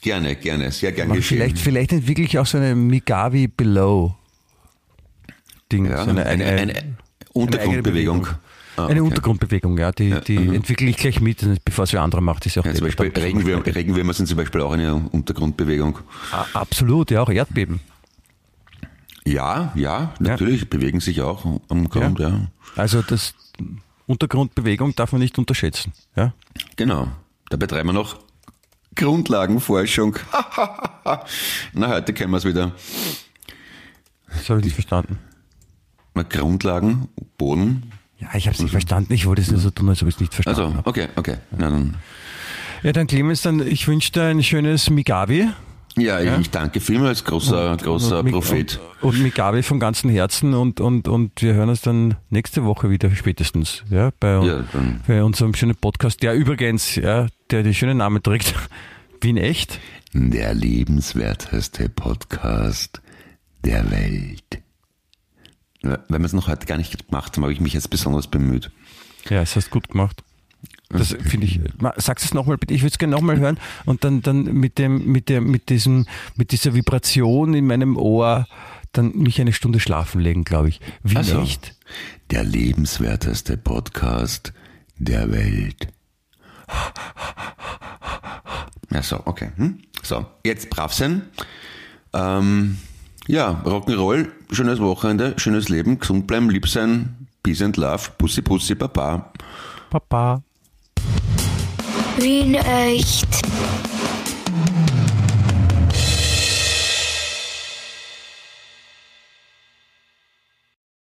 [0.00, 1.38] Gerne, gerne, sehr gern Aber geschehen.
[1.38, 4.14] vielleicht, vielleicht entwickle ich auch so eine Migavi Below
[5.72, 6.74] Ding, ja, so eine, eine, eine,
[7.32, 8.26] Untergrundbewegung.
[8.76, 9.10] Ah, eine okay.
[9.10, 12.62] Untergrundbewegung, ja, die, die entwickle ich gleich mit, bevor es wer andere macht, ist ja
[12.62, 15.98] auch Ja, zum Beispiel Regenwürmer, Regenwürmer sind zum Beispiel auch eine Untergrundbewegung.
[16.30, 17.80] Ah, Absolut, ja, auch Erdbeben.
[19.26, 22.48] Ja, ja, natürlich, bewegen sich auch am Grund, ja.
[22.74, 23.34] Also das
[24.06, 25.92] Untergrundbewegung darf man nicht unterschätzen.
[26.16, 26.32] Ja?
[26.76, 27.08] Genau.
[27.50, 28.18] Da betreiben wir noch
[28.96, 30.16] Grundlagenforschung.
[31.72, 32.72] Na, heute können wir es wieder.
[34.28, 35.18] Das habe ich nicht verstanden.
[36.14, 37.08] Grundlagen,
[37.38, 37.90] Boden.
[38.18, 39.12] Ja, ich habe es nicht verstanden.
[39.12, 40.88] Ich wollte es nur so tun, als ob ich es nicht verstanden Also, habe.
[40.88, 41.36] okay, okay.
[41.56, 41.94] Na, dann.
[42.82, 45.48] Ja, dann Clemens, dann ich wünsche dir ein schönes Migavi.
[45.96, 48.80] Ja, ich danke vielmals, großer, großer Und Prophet.
[49.02, 52.88] Und, und Migavi von ganzem Herzen und, und, und wir hören uns dann nächste Woche
[52.88, 53.84] wieder spätestens.
[53.90, 54.64] Ja, bei, Ja,
[55.06, 58.54] bei unserem schönen Podcast, der übrigens, ja, der den schönen Namen trägt,
[59.20, 59.80] Wien echt.
[60.14, 63.02] der lebenswerteste Podcast
[63.64, 64.61] der Welt.
[65.82, 68.70] Wenn wir es noch heute gar nicht gemacht haben, habe ich mich jetzt besonders bemüht.
[69.28, 70.22] Ja, es hast gut gemacht.
[70.90, 71.60] Das finde ich.
[71.96, 72.74] Sag's es nochmal bitte.
[72.74, 76.06] Ich würde es gerne nochmal hören und dann, dann mit dem, mit der, mit diesem,
[76.36, 78.46] mit dieser Vibration in meinem Ohr
[78.92, 80.80] dann mich eine Stunde schlafen legen, glaube ich.
[81.02, 81.74] Wie Also, nicht?
[82.30, 84.52] Der lebenswerteste Podcast
[84.98, 85.88] der Welt.
[88.90, 89.52] Ja, so, okay.
[89.56, 89.78] Hm?
[90.02, 91.22] So, jetzt brav sein.
[92.12, 92.78] Ähm,
[93.26, 98.74] ja, Rock'n'Roll, schönes Wochenende, schönes Leben, gesund bleiben, lieb sein, Peace and Love, Pussy Pussy,
[98.74, 99.32] Papa.
[99.90, 100.42] Papa.
[102.18, 103.28] Wien echt.